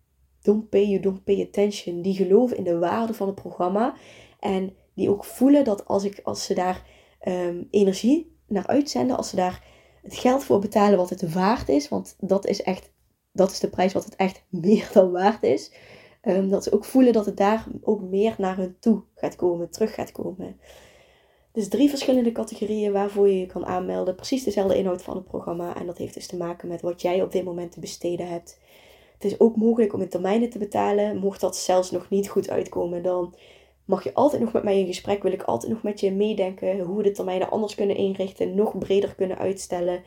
don't 0.43 0.69
pay, 0.69 0.87
you 0.87 1.01
don't 1.01 1.25
pay 1.25 1.43
attention. 1.43 2.03
Die 2.03 2.15
geloven 2.15 2.57
in 2.57 2.65
de 2.65 2.79
waarde 2.79 3.15
van 3.15 3.27
het 3.27 3.37
programma. 3.37 3.95
En 4.41 4.77
die 4.95 5.11
ook 5.11 5.25
voelen 5.25 5.65
dat 5.65 5.87
als, 5.87 6.05
ik, 6.05 6.21
als 6.23 6.45
ze 6.45 6.55
daar 6.55 6.87
energie 7.71 8.37
naar 8.47 8.67
uitzenden, 8.67 9.17
als 9.17 9.29
ze 9.29 9.37
daar 9.37 9.65
het 10.03 10.15
geld 10.15 10.45
voor 10.45 10.59
betalen 10.59 10.99
wat 10.99 11.11
het 11.11 11.33
waard 11.33 11.69
is, 11.69 11.89
want 11.89 12.17
dat 12.21 12.47
is 12.47 12.63
echt 12.63 12.93
dat 13.38 13.51
is 13.51 13.61
de 13.61 13.68
prijs 13.68 13.92
wat 13.92 14.05
het 14.05 14.16
echt 14.16 14.42
meer 14.48 14.90
dan 14.92 15.11
waard 15.11 15.42
is. 15.42 15.72
Um, 16.22 16.48
dat 16.48 16.64
ze 16.64 16.72
ook 16.72 16.85
voelen 16.85 17.12
dat 17.12 17.27
het 17.27 17.37
daar 17.37 17.66
ook 17.83 18.01
meer 18.01 18.35
naar 18.38 18.57
hun 18.57 18.77
toe 18.81 19.03
gaat 19.14 19.37
komen, 19.37 19.70
terug 19.70 19.94
gaat 19.94 20.12
komen. 20.12 20.61
Dus 21.53 21.68
drie 21.68 21.88
verschillende 21.88 22.33
categorieën 22.33 22.92
waarvoor 22.92 23.29
je 23.29 23.38
je 23.38 23.46
kan 23.46 23.66
aanmelden. 23.66 24.14
Precies 24.14 24.44
dezelfde 24.44 24.79
inhoud 24.79 25.03
van 25.03 25.16
het 25.16 25.24
programma. 25.24 25.77
En 25.77 25.87
dat 25.87 25.98
heeft 25.98 26.14
dus 26.14 26.27
te 26.27 26.37
maken 26.37 26.68
met 26.68 26.81
wat 26.81 27.03
jij 27.03 27.22
op 27.22 27.33
dit 27.33 27.44
moment 27.44 27.72
te 27.72 27.81
besteden 27.81 28.29
hebt. 28.29 28.61
Het 29.12 29.24
is 29.24 29.40
ook 29.40 29.57
mogelijk 29.57 29.92
om 29.92 30.01
in 30.01 30.09
termijnen 30.09 30.51
te 30.51 30.59
betalen. 30.59 31.16
Mocht 31.16 31.40
dat 31.40 31.57
zelfs 31.57 31.90
nog 31.90 32.09
niet 32.11 32.29
goed 32.29 32.51
uitkomen, 32.51 33.03
dan 33.03 33.35
mag 33.85 34.05
je 34.05 34.14
altijd 34.14 34.42
nog 34.42 34.53
met 34.53 34.62
mij 34.62 34.79
in 34.79 34.87
gesprek. 34.87 35.22
Wil 35.22 35.33
ik 35.33 35.42
altijd 35.42 35.72
nog 35.72 35.83
met 35.83 36.01
je 36.01 36.12
meedenken 36.12 36.81
hoe 36.81 36.96
we 36.96 37.03
de 37.03 37.11
termijnen 37.11 37.51
anders 37.51 37.74
kunnen 37.74 37.96
inrichten, 37.96 38.55
nog 38.55 38.79
breder 38.79 39.14
kunnen 39.14 39.38
uitstellen. 39.38 40.03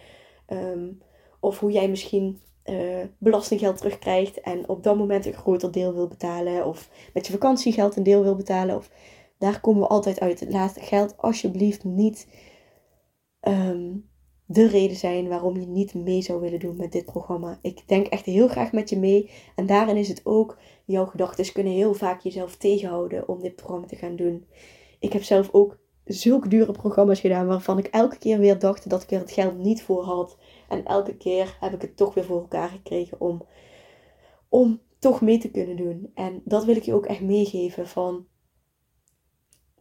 Um, 0.49 1.01
of 1.39 1.59
hoe 1.59 1.71
jij 1.71 1.89
misschien 1.89 2.41
uh, 2.65 3.03
belastinggeld 3.17 3.77
terugkrijgt 3.77 4.41
en 4.41 4.69
op 4.69 4.83
dat 4.83 4.97
moment 4.97 5.25
een 5.25 5.33
groter 5.33 5.71
deel 5.71 5.93
wil 5.93 6.07
betalen. 6.07 6.65
Of 6.65 6.89
met 7.13 7.25
je 7.25 7.31
vakantiegeld 7.31 7.95
een 7.95 8.03
deel 8.03 8.23
wil 8.23 8.35
betalen. 8.35 8.75
Of 8.75 8.89
daar 9.37 9.59
komen 9.59 9.81
we 9.81 9.87
altijd 9.87 10.19
uit. 10.19 10.45
Laat 10.49 10.77
geld 10.79 11.17
alsjeblieft 11.17 11.83
niet 11.83 12.27
um, 13.41 14.09
de 14.45 14.67
reden 14.67 14.97
zijn 14.97 15.27
waarom 15.27 15.59
je 15.59 15.67
niet 15.67 15.93
mee 15.93 16.21
zou 16.21 16.41
willen 16.41 16.59
doen 16.59 16.77
met 16.77 16.91
dit 16.91 17.05
programma. 17.05 17.59
Ik 17.61 17.87
denk 17.87 18.07
echt 18.07 18.25
heel 18.25 18.47
graag 18.47 18.71
met 18.71 18.89
je 18.89 18.97
mee. 18.97 19.29
En 19.55 19.65
daarin 19.65 19.97
is 19.97 20.07
het 20.07 20.21
ook, 20.23 20.57
jouw 20.85 21.05
gedachten 21.05 21.53
kunnen 21.53 21.73
heel 21.73 21.93
vaak 21.93 22.21
jezelf 22.21 22.55
tegenhouden 22.55 23.27
om 23.27 23.41
dit 23.41 23.55
programma 23.55 23.87
te 23.87 23.95
gaan 23.95 24.15
doen. 24.15 24.45
Ik 24.99 25.13
heb 25.13 25.23
zelf 25.23 25.49
ook 25.51 25.77
zulke 26.05 26.47
dure 26.47 26.71
programma's 26.71 27.19
gedaan 27.19 27.47
waarvan 27.47 27.77
ik 27.77 27.87
elke 27.87 28.17
keer 28.17 28.39
weer 28.39 28.59
dacht 28.59 28.89
dat 28.89 29.03
ik 29.03 29.11
er 29.11 29.19
het 29.19 29.31
geld 29.31 29.57
niet 29.57 29.83
voor 29.83 30.03
had. 30.03 30.37
En 30.71 30.85
elke 30.85 31.17
keer 31.17 31.57
heb 31.59 31.73
ik 31.73 31.81
het 31.81 31.97
toch 31.97 32.13
weer 32.13 32.23
voor 32.23 32.39
elkaar 32.39 32.69
gekregen 32.69 33.21
om, 33.21 33.47
om 34.49 34.81
toch 34.99 35.21
mee 35.21 35.37
te 35.37 35.51
kunnen 35.51 35.75
doen. 35.75 36.11
En 36.13 36.41
dat 36.45 36.65
wil 36.65 36.75
ik 36.75 36.83
je 36.83 36.93
ook 36.93 37.05
echt 37.05 37.21
meegeven 37.21 37.87
van 37.87 38.27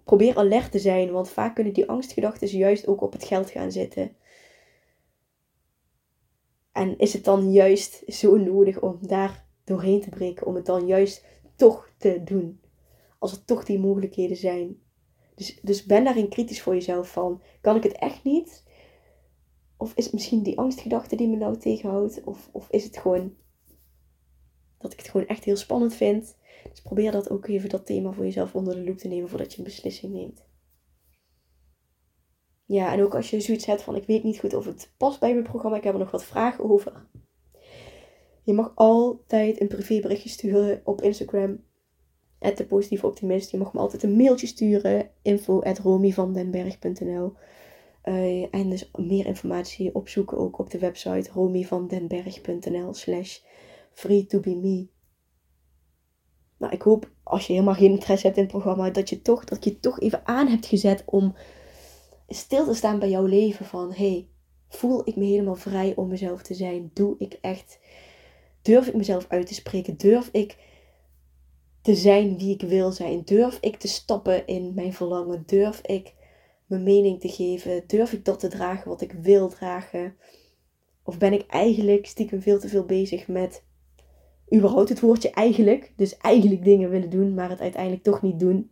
probeer 0.05 0.37
alert 0.37 0.73
te 0.73 0.79
zijn, 0.79 1.11
want 1.11 1.31
vaak 1.31 1.55
kunnen 1.55 1.73
die 1.73 1.89
angstgedachten 1.89 2.49
juist 2.49 2.87
ook 2.87 3.01
op 3.01 3.13
het 3.13 3.25
geld 3.25 3.51
gaan 3.51 3.73
zitten. 3.73 4.17
En 6.73 6.99
is 6.99 7.13
het 7.13 7.25
dan 7.25 7.53
juist 7.53 8.03
zo 8.07 8.37
nodig 8.37 8.81
om 8.81 8.99
daar 9.01 9.47
doorheen 9.65 10.01
te 10.01 10.09
breken, 10.09 10.47
om 10.47 10.55
het 10.55 10.67
dan 10.67 10.87
juist 10.87 11.27
toch 11.57 11.91
te 11.99 12.23
doen? 12.25 12.61
Als 13.19 13.33
er 13.33 13.45
toch 13.45 13.65
die 13.65 13.79
mogelijkheden 13.79 14.37
zijn. 14.37 14.83
Dus, 15.35 15.61
dus 15.63 15.85
ben 15.85 16.05
daarin 16.05 16.29
kritisch 16.29 16.63
voor 16.63 16.75
jezelf 16.75 17.13
van, 17.13 17.43
kan 17.61 17.77
ik 17.77 17.83
het 17.83 17.93
echt 17.93 18.25
niet? 18.25 18.69
Of 19.81 19.93
is 19.95 20.05
het 20.05 20.13
misschien 20.13 20.43
die 20.43 20.59
angstgedachte 20.59 21.17
die 21.17 21.29
me 21.29 21.37
nou 21.37 21.57
tegenhoudt? 21.57 22.25
Of, 22.25 22.49
of 22.53 22.71
is 22.71 22.85
het 22.85 22.97
gewoon 22.97 23.35
dat 24.79 24.93
ik 24.93 24.99
het 24.99 25.09
gewoon 25.09 25.27
echt 25.27 25.45
heel 25.45 25.57
spannend 25.57 25.95
vind? 25.95 26.37
Dus 26.71 26.83
probeer 26.83 27.13
dat 27.13 27.31
ook 27.31 27.47
even, 27.47 27.69
dat 27.69 27.87
thema 27.87 28.13
voor 28.13 28.25
jezelf 28.25 28.55
onder 28.55 28.75
de 28.75 28.85
loep 28.85 28.99
te 28.99 29.09
nemen 29.09 29.29
voordat 29.29 29.53
je 29.53 29.59
een 29.59 29.65
beslissing 29.65 30.13
neemt. 30.13 30.45
Ja, 32.65 32.93
en 32.93 33.03
ook 33.03 33.15
als 33.15 33.31
je 33.31 33.41
zoiets 33.41 33.67
hebt 33.67 33.83
van 33.83 33.97
ik 33.97 34.07
weet 34.07 34.23
niet 34.23 34.39
goed 34.39 34.55
of 34.55 34.65
het 34.65 34.93
past 34.97 35.21
bij 35.21 35.33
mijn 35.33 35.45
programma, 35.45 35.77
ik 35.77 35.85
heb 35.85 35.93
er 35.93 35.99
nog 35.99 36.11
wat 36.11 36.25
vragen 36.25 36.65
over. 36.65 37.07
Je 38.43 38.53
mag 38.53 38.73
altijd 38.75 39.61
een 39.61 39.69
privéberichtje 39.69 40.29
sturen 40.29 40.81
op 40.85 41.03
Instagram. 41.03 41.65
de 42.39 42.67
positieve 42.69 43.07
optimist. 43.07 43.51
Je 43.51 43.59
mag 43.59 43.73
me 43.73 43.81
altijd 43.81 44.03
een 44.03 44.17
mailtje 44.17 44.47
sturen. 44.47 45.11
info 45.23 45.61
at 45.61 45.79
romyvandenberg.nl 45.79 47.33
uh, 48.05 48.55
En 48.55 48.71
dus 48.71 48.91
meer 48.95 49.27
informatie 49.27 49.95
opzoeken 49.95 50.39
ook 50.39 50.59
op 50.59 50.71
de 50.71 50.79
website 50.79 51.31
romyvandenberg.nl 51.33 52.95
slash 52.95 53.39
free 53.93 54.27
to 54.27 54.41
be 54.41 54.55
me. 54.57 54.89
Nou, 56.57 56.73
ik 56.73 56.83
hoop 56.83 57.11
als 57.23 57.47
je 57.47 57.53
helemaal 57.53 57.75
geen 57.75 57.91
interesse 57.91 58.27
hebt 58.27 58.39
in 58.39 58.43
het 58.43 58.53
programma, 58.53 58.91
dat 58.91 59.09
je 59.09 59.23
toch, 59.23 59.45
dat 59.45 59.65
je 59.65 59.81
toch 59.81 60.01
even 60.01 60.27
aan 60.27 60.49
hebt 60.49 60.67
gezet 60.67 61.03
om 61.07 61.35
stil 62.29 62.65
te 62.65 62.75
staan 62.75 62.99
bij 62.99 63.11
jouw 63.11 63.25
leven. 63.25 63.67
Van 63.67 63.93
hey, 63.93 64.29
voel 64.69 65.09
ik 65.09 65.17
me 65.17 65.25
helemaal 65.25 65.55
vrij 65.55 65.93
om 65.97 66.09
mezelf 66.09 66.43
te 66.43 66.55
zijn? 66.55 66.91
Doe 66.95 67.15
ik 67.19 67.39
echt, 67.41 67.79
durf 68.63 68.87
ik 68.87 68.95
mezelf 68.95 69.27
uit 69.29 69.47
te 69.47 69.55
spreken? 69.55 69.97
Durf 69.97 70.29
ik 70.33 70.57
te 71.83 71.95
zijn 71.95 72.39
wie 72.39 72.55
ik 72.55 72.63
wil 72.63 72.93
zijn? 72.93 73.23
Durf 73.25 73.59
ik 73.61 73.77
te 73.77 73.89
stappen 73.89 74.47
in 74.47 74.75
mijn 74.75 74.93
verlangen? 74.93 75.43
Durf 75.47 75.81
ik 75.81 76.15
mijn 76.71 76.83
mening 76.83 77.21
te 77.21 77.29
geven? 77.29 77.83
Durf 77.87 78.13
ik 78.13 78.25
dat 78.25 78.41
te 78.41 78.49
dragen 78.49 78.89
wat 78.89 79.01
ik 79.01 79.13
wil 79.13 79.49
dragen? 79.49 80.17
Of 81.03 81.19
ben 81.19 81.33
ik 81.33 81.47
eigenlijk 81.47 82.07
stiekem 82.07 82.43
veel 82.43 82.59
te 82.59 82.69
veel 82.69 82.85
bezig 82.85 83.29
met 83.29 83.65
überhaupt 84.55 84.89
het 84.89 85.01
woordje 85.01 85.31
eigenlijk. 85.31 85.93
Dus 85.97 86.17
eigenlijk 86.17 86.65
dingen 86.65 86.91
willen 86.91 87.11
doen, 87.11 87.35
maar 87.35 87.51
het 87.51 87.61
uiteindelijk 87.61 88.03
toch 88.03 88.23
niet 88.23 88.41
doen. 88.41 88.71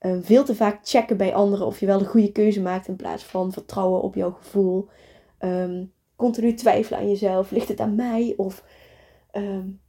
Um, 0.00 0.24
veel 0.24 0.44
te 0.44 0.54
vaak 0.54 0.80
checken 0.82 1.16
bij 1.16 1.34
anderen 1.34 1.66
of 1.66 1.80
je 1.80 1.86
wel 1.86 1.98
de 1.98 2.04
goede 2.04 2.32
keuze 2.32 2.60
maakt 2.60 2.88
in 2.88 2.96
plaats 2.96 3.24
van 3.24 3.52
vertrouwen 3.52 4.02
op 4.02 4.14
jouw 4.14 4.30
gevoel. 4.30 4.88
Um, 5.38 5.92
continu 6.16 6.54
twijfelen 6.54 6.98
aan 6.98 7.08
jezelf. 7.08 7.50
Ligt 7.50 7.68
het 7.68 7.80
aan 7.80 7.94
mij? 7.94 8.34
Of 8.36 8.64
um, 9.32 9.80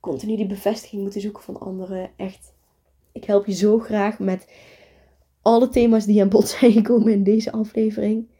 continu 0.00 0.36
die 0.36 0.46
bevestiging 0.46 1.02
moeten 1.02 1.20
zoeken 1.20 1.42
van 1.42 1.60
anderen. 1.60 2.10
Echt, 2.16 2.54
ik 3.12 3.24
help 3.24 3.46
je 3.46 3.52
zo 3.52 3.78
graag 3.78 4.18
met 4.18 4.46
alle 5.42 5.68
thema's 5.68 6.06
die 6.06 6.22
aan 6.22 6.28
bod 6.28 6.48
zijn 6.48 6.72
gekomen 6.72 7.12
in 7.12 7.24
deze 7.24 7.52
aflevering. 7.52 8.30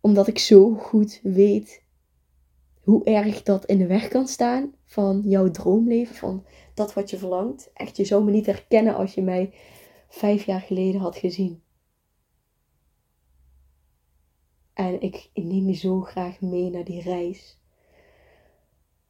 Omdat 0.00 0.26
ik 0.26 0.38
zo 0.38 0.74
goed 0.74 1.20
weet 1.22 1.82
hoe 2.80 3.04
erg 3.04 3.42
dat 3.42 3.64
in 3.64 3.78
de 3.78 3.86
weg 3.86 4.08
kan 4.08 4.28
staan 4.28 4.74
van 4.84 5.22
jouw 5.24 5.50
droomleven, 5.50 6.14
van 6.14 6.46
dat 6.74 6.94
wat 6.94 7.10
je 7.10 7.18
verlangt. 7.18 7.70
Echt, 7.74 7.96
je 7.96 8.04
zou 8.04 8.24
me 8.24 8.30
niet 8.30 8.46
herkennen 8.46 8.94
als 8.94 9.14
je 9.14 9.22
mij 9.22 9.54
vijf 10.08 10.44
jaar 10.44 10.60
geleden 10.60 11.00
had 11.00 11.16
gezien. 11.16 11.62
En 14.72 15.00
ik, 15.00 15.30
neem 15.34 15.66
je 15.66 15.74
zo 15.74 16.00
graag 16.00 16.40
mee 16.40 16.70
naar 16.70 16.84
die 16.84 17.02
reis. 17.02 17.58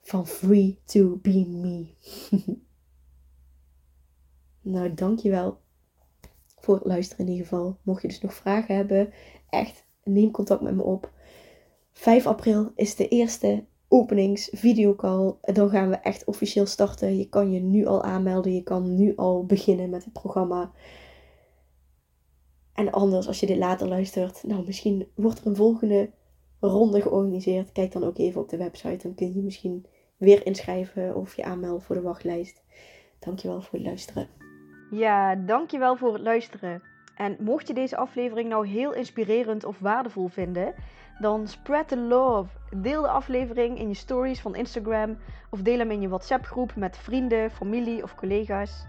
Van 0.01 0.27
free 0.27 0.79
to 0.85 1.19
be 1.23 1.47
me. 1.47 1.95
nou, 4.73 4.95
dankjewel 4.95 5.61
voor 6.61 6.75
het 6.75 6.87
luisteren 6.87 7.27
in 7.27 7.33
ieder 7.33 7.47
geval. 7.47 7.77
Mocht 7.83 8.03
je 8.03 8.09
dus 8.09 8.21
nog 8.21 8.35
vragen 8.35 8.77
hebben, 8.77 9.13
echt 9.49 9.85
neem 10.05 10.31
contact 10.31 10.61
met 10.61 10.75
me 10.75 10.83
op. 10.83 11.13
5 11.93 12.27
april 12.27 12.73
is 12.75 12.97
de 12.97 13.09
eerste 13.09 13.65
openingsvideocall. 13.89 15.35
Dan 15.41 15.71
gaan 15.71 15.89
we 15.89 15.97
echt 15.97 16.25
officieel 16.25 16.67
starten. 16.67 17.19
Je 17.19 17.29
kan 17.29 17.53
je 17.53 17.61
nu 17.61 17.87
al 17.87 18.03
aanmelden. 18.03 18.55
Je 18.55 18.63
kan 18.63 18.95
nu 18.95 19.13
al 19.17 19.47
beginnen 19.47 19.91
met 19.91 20.05
het 20.05 20.13
programma. 20.13 20.73
En 22.73 22.91
anders, 22.91 23.27
als 23.27 23.41
je 23.41 23.47
dit 23.47 23.57
later 23.57 23.89
luistert, 23.89 24.43
nou 24.43 24.65
misschien 24.67 25.07
wordt 25.15 25.41
er 25.41 25.47
een 25.47 25.57
volgende 25.57 26.11
ronde 26.61 27.01
georganiseerd. 27.01 27.73
Kijk 27.73 27.93
dan 27.93 28.05
ook 28.05 28.19
even 28.19 28.41
op 28.41 28.49
de 28.49 28.57
website. 28.57 29.03
Dan 29.03 29.15
kun 29.15 29.35
je 29.35 29.43
misschien 29.43 29.87
weer 30.17 30.47
inschrijven 30.47 31.17
of 31.17 31.37
je 31.37 31.45
aanmelden 31.45 31.83
voor 31.83 31.95
de 31.95 32.03
wachtlijst. 32.03 32.63
Dankjewel 33.19 33.63
voor 33.63 33.79
het 33.79 33.87
luisteren. 33.87 34.50
Ja, 34.91 35.35
dankjewel 35.35 35.97
voor 35.97 36.13
het 36.13 36.23
luisteren. 36.23 36.83
En 37.17 37.37
mocht 37.41 37.67
je 37.67 37.75
deze 37.75 37.97
aflevering 37.97 38.49
nou 38.49 38.67
heel 38.67 38.93
inspirerend 38.93 39.65
of 39.65 39.79
waardevol 39.79 40.29
vinden, 40.29 40.75
dan 41.19 41.49
spread 41.49 41.89
the 41.89 41.97
love. 41.97 42.49
Deel 42.77 43.03
de 43.03 43.09
aflevering 43.09 43.79
in 43.79 43.89
je 43.89 43.95
stories 43.95 44.41
van 44.41 44.55
Instagram 44.55 45.19
of 45.51 45.63
deel 45.63 45.79
hem 45.79 45.91
in 45.91 46.01
je 46.01 46.09
WhatsApp 46.09 46.45
groep 46.45 46.77
met 46.77 46.97
vrienden, 46.99 47.51
familie 47.51 48.03
of 48.03 48.15
collega's. 48.15 48.87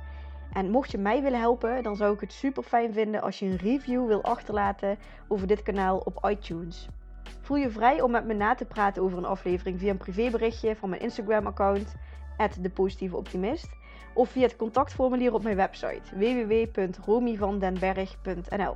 En 0.54 0.70
mocht 0.70 0.92
je 0.92 0.98
mij 0.98 1.22
willen 1.22 1.40
helpen, 1.40 1.84
dan 1.84 1.96
zou 1.96 2.14
ik 2.14 2.20
het 2.20 2.34
super 2.34 2.64
fijn 2.64 2.94
vinden 2.94 3.22
als 3.22 3.40
je 3.40 3.46
een 3.46 3.58
review 3.58 4.08
wil 4.08 4.24
achterlaten 4.24 4.98
over 5.28 5.48
dit 5.48 5.64
kanaal 5.64 5.98
op 5.98 6.28
iTunes. 6.30 6.88
Voel 7.42 7.58
je 7.58 7.70
vrij 7.70 8.02
om 8.02 8.12
met 8.12 8.26
me 8.26 8.34
na 8.34 8.56
te 8.56 8.66
praten 8.66 9.04
over 9.04 9.18
een 9.18 9.26
aflevering 9.26 9.80
via 9.80 9.90
een 9.90 9.98
privéberichtje 9.98 10.76
van 10.76 10.90
mijn 10.90 11.02
Instagram 11.02 11.48
account 11.48 11.96
@depositieveoptimist 12.60 13.80
of 14.13 14.30
via 14.30 14.41
het 14.41 14.56
contactformulier 14.56 15.34
op 15.34 15.43
mijn 15.43 15.56
website 15.56 16.02
www.romyvandenberg.nl. 16.15 18.76